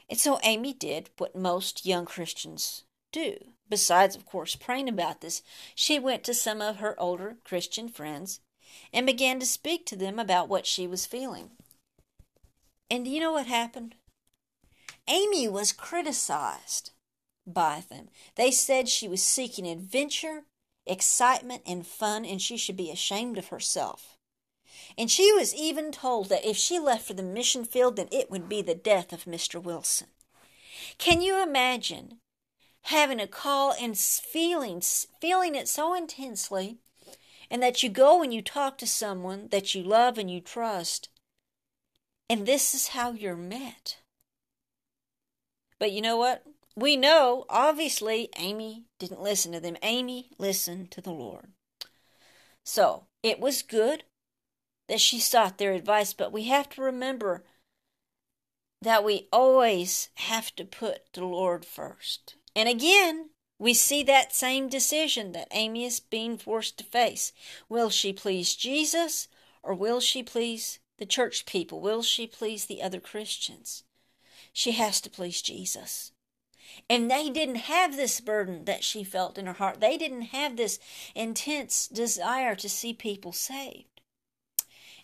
And 0.09 0.18
so 0.18 0.38
Amy 0.42 0.72
did 0.72 1.11
what 1.18 1.36
most 1.36 1.86
young 1.86 2.05
Christians 2.05 2.84
do. 3.12 3.36
Besides, 3.68 4.16
of 4.16 4.26
course, 4.26 4.57
praying 4.57 4.88
about 4.88 5.20
this, 5.20 5.42
she 5.74 5.99
went 5.99 6.24
to 6.24 6.34
some 6.34 6.61
of 6.61 6.76
her 6.76 6.99
older 7.01 7.36
Christian 7.45 7.88
friends 7.88 8.40
and 8.92 9.07
began 9.07 9.40
to 9.40 9.47
speak 9.47 9.86
to 9.86 9.97
them 9.97 10.18
about 10.18 10.49
what 10.49 10.66
she 10.66 10.86
was 10.86 11.07
feeling. 11.07 11.51
And 12.90 13.05
do 13.05 13.11
you 13.11 13.20
know 13.20 13.32
what 13.32 13.47
happened? 13.47 13.95
Amy 15.09 15.48
was 15.48 15.72
criticized 15.72 16.90
by 17.46 17.84
them. 17.88 18.09
They 18.36 18.50
said 18.50 18.88
she 18.88 19.09
was 19.09 19.22
seeking 19.22 19.66
adventure, 19.66 20.44
excitement, 20.86 21.62
and 21.66 21.86
fun, 21.86 22.24
and 22.24 22.40
she 22.40 22.57
should 22.57 22.76
be 22.76 22.90
ashamed 22.90 23.38
of 23.38 23.48
herself. 23.48 24.16
And 24.96 25.11
she 25.11 25.32
was 25.32 25.55
even 25.55 25.92
told 25.92 26.28
that 26.28 26.48
if 26.48 26.57
she 26.57 26.78
left 26.78 27.07
for 27.07 27.14
the 27.14 27.22
mission 27.22 27.64
field, 27.64 27.96
then 27.96 28.09
it 28.11 28.30
would 28.30 28.48
be 28.48 28.62
the 28.62 28.74
death 28.74 29.12
of 29.12 29.24
Mr. 29.24 29.62
Wilson. 29.62 30.09
Can 30.98 31.20
you 31.20 31.42
imagine 31.42 32.18
having 32.82 33.20
a 33.20 33.26
call 33.26 33.74
and 33.80 33.96
feeling 33.96 34.80
feeling 35.20 35.55
it 35.55 35.68
so 35.68 35.94
intensely 35.94 36.78
and 37.50 37.62
that 37.62 37.82
you 37.82 37.88
go 37.88 38.22
and 38.22 38.32
you 38.34 38.42
talk 38.42 38.76
to 38.78 38.86
someone 38.86 39.48
that 39.50 39.74
you 39.74 39.82
love 39.82 40.18
and 40.18 40.30
you 40.30 40.40
trust 40.40 41.09
And 42.28 42.46
this 42.46 42.74
is 42.74 42.88
how 42.88 43.12
you're 43.12 43.36
met. 43.36 43.98
But 45.78 45.92
you 45.92 46.00
know 46.00 46.16
what? 46.16 46.44
We 46.76 46.96
know, 46.96 47.44
obviously, 47.48 48.28
Amy 48.36 48.84
didn't 48.98 49.22
listen 49.22 49.52
to 49.52 49.60
them. 49.60 49.76
Amy 49.82 50.30
listened 50.38 50.90
to 50.92 51.00
the 51.00 51.12
Lord. 51.12 51.48
So 52.64 53.06
it 53.22 53.38
was 53.38 53.62
good 53.62 54.04
that 54.88 55.00
she 55.00 55.20
sought 55.20 55.58
their 55.58 55.72
advice, 55.72 56.12
but 56.12 56.32
we 56.32 56.44
have 56.44 56.68
to 56.70 56.82
remember 56.82 57.44
that 58.82 59.04
we 59.04 59.28
always 59.32 60.10
have 60.14 60.54
to 60.56 60.64
put 60.64 61.12
the 61.12 61.24
Lord 61.24 61.64
first. 61.64 62.36
And 62.54 62.68
again, 62.68 63.30
we 63.58 63.72
see 63.72 64.02
that 64.02 64.34
same 64.34 64.68
decision 64.68 65.32
that 65.32 65.48
Amy 65.52 65.84
is 65.84 66.00
being 66.00 66.36
forced 66.36 66.78
to 66.78 66.84
face. 66.84 67.32
Will 67.68 67.88
she 67.88 68.12
please 68.12 68.54
Jesus 68.54 69.28
or 69.62 69.74
will 69.74 70.00
she 70.00 70.22
please 70.22 70.80
the 70.98 71.06
church 71.06 71.46
people? 71.46 71.80
Will 71.80 72.02
she 72.02 72.26
please 72.26 72.66
the 72.66 72.82
other 72.82 73.00
Christians? 73.00 73.84
She 74.53 74.72
has 74.72 75.01
to 75.03 75.11
please 75.11 75.42
Jesus. 75.42 76.12
And 76.88 77.11
they 77.11 77.30
didn't 77.30 77.57
have 77.57 77.97
this 77.97 78.20
burden 78.20 78.64
that 78.64 78.84
she 78.84 79.05
felt 79.05 79.38
in 79.38 79.47
her 79.47 79.53
heart. 79.55 79.80
They 79.80 79.97
didn't 79.97 80.22
have 80.22 80.57
this 80.57 80.78
intense 81.14 81.88
desire 81.88 82.55
to 82.57 82.68
see 82.68 82.92
people 82.92 83.32
saved. 83.32 84.01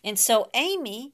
And 0.03 0.19
so 0.19 0.49
Amy 0.55 1.13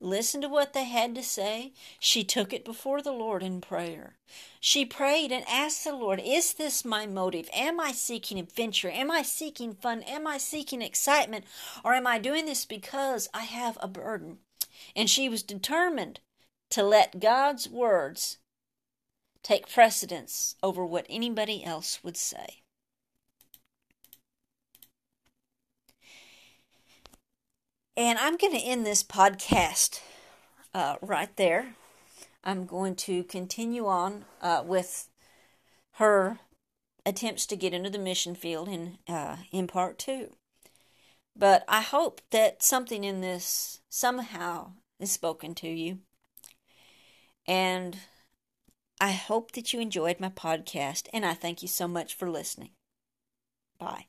listened 0.00 0.42
to 0.42 0.48
what 0.48 0.72
they 0.72 0.84
had 0.84 1.14
to 1.14 1.22
say. 1.22 1.72
She 1.98 2.22
took 2.22 2.52
it 2.52 2.64
before 2.64 3.00
the 3.00 3.12
Lord 3.12 3.42
in 3.42 3.60
prayer. 3.60 4.16
She 4.60 4.84
prayed 4.84 5.32
and 5.32 5.44
asked 5.48 5.84
the 5.84 5.94
Lord, 5.94 6.20
Is 6.22 6.54
this 6.54 6.84
my 6.84 7.06
motive? 7.06 7.48
Am 7.52 7.80
I 7.80 7.92
seeking 7.92 8.38
adventure? 8.38 8.90
Am 8.90 9.10
I 9.10 9.22
seeking 9.22 9.74
fun? 9.74 10.02
Am 10.02 10.26
I 10.26 10.38
seeking 10.38 10.82
excitement? 10.82 11.44
Or 11.84 11.94
am 11.94 12.06
I 12.06 12.18
doing 12.18 12.44
this 12.44 12.64
because 12.64 13.28
I 13.32 13.42
have 13.42 13.78
a 13.80 13.88
burden? 13.88 14.38
And 14.94 15.08
she 15.08 15.28
was 15.28 15.42
determined 15.42 16.20
to 16.70 16.82
let 16.82 17.20
God's 17.20 17.68
words 17.68 18.38
take 19.42 19.72
precedence 19.72 20.56
over 20.62 20.84
what 20.84 21.06
anybody 21.08 21.64
else 21.64 22.00
would 22.02 22.16
say. 22.16 22.62
And 27.96 28.18
I'm 28.18 28.36
going 28.36 28.52
to 28.52 28.58
end 28.58 28.84
this 28.84 29.02
podcast 29.02 30.00
uh, 30.74 30.96
right 31.00 31.34
there. 31.36 31.74
I'm 32.44 32.66
going 32.66 32.94
to 32.96 33.24
continue 33.24 33.86
on 33.86 34.24
uh, 34.42 34.62
with 34.66 35.08
her 35.92 36.38
attempts 37.06 37.46
to 37.46 37.56
get 37.56 37.72
into 37.72 37.88
the 37.88 37.98
mission 37.98 38.34
field 38.34 38.68
in 38.68 38.98
uh, 39.08 39.36
in 39.50 39.66
part 39.66 39.98
two. 39.98 40.34
But 41.34 41.64
I 41.68 41.80
hope 41.80 42.20
that 42.30 42.62
something 42.62 43.04
in 43.04 43.20
this 43.20 43.80
somehow 43.88 44.72
is 45.00 45.10
spoken 45.10 45.54
to 45.56 45.68
you. 45.68 46.00
And 47.48 47.98
I 49.00 49.12
hope 49.12 49.52
that 49.52 49.72
you 49.72 49.80
enjoyed 49.80 50.20
my 50.20 50.30
podcast, 50.30 51.08
and 51.12 51.24
I 51.24 51.34
thank 51.34 51.62
you 51.62 51.68
so 51.68 51.86
much 51.88 52.14
for 52.14 52.30
listening. 52.30 52.70
Bye. 53.78 54.06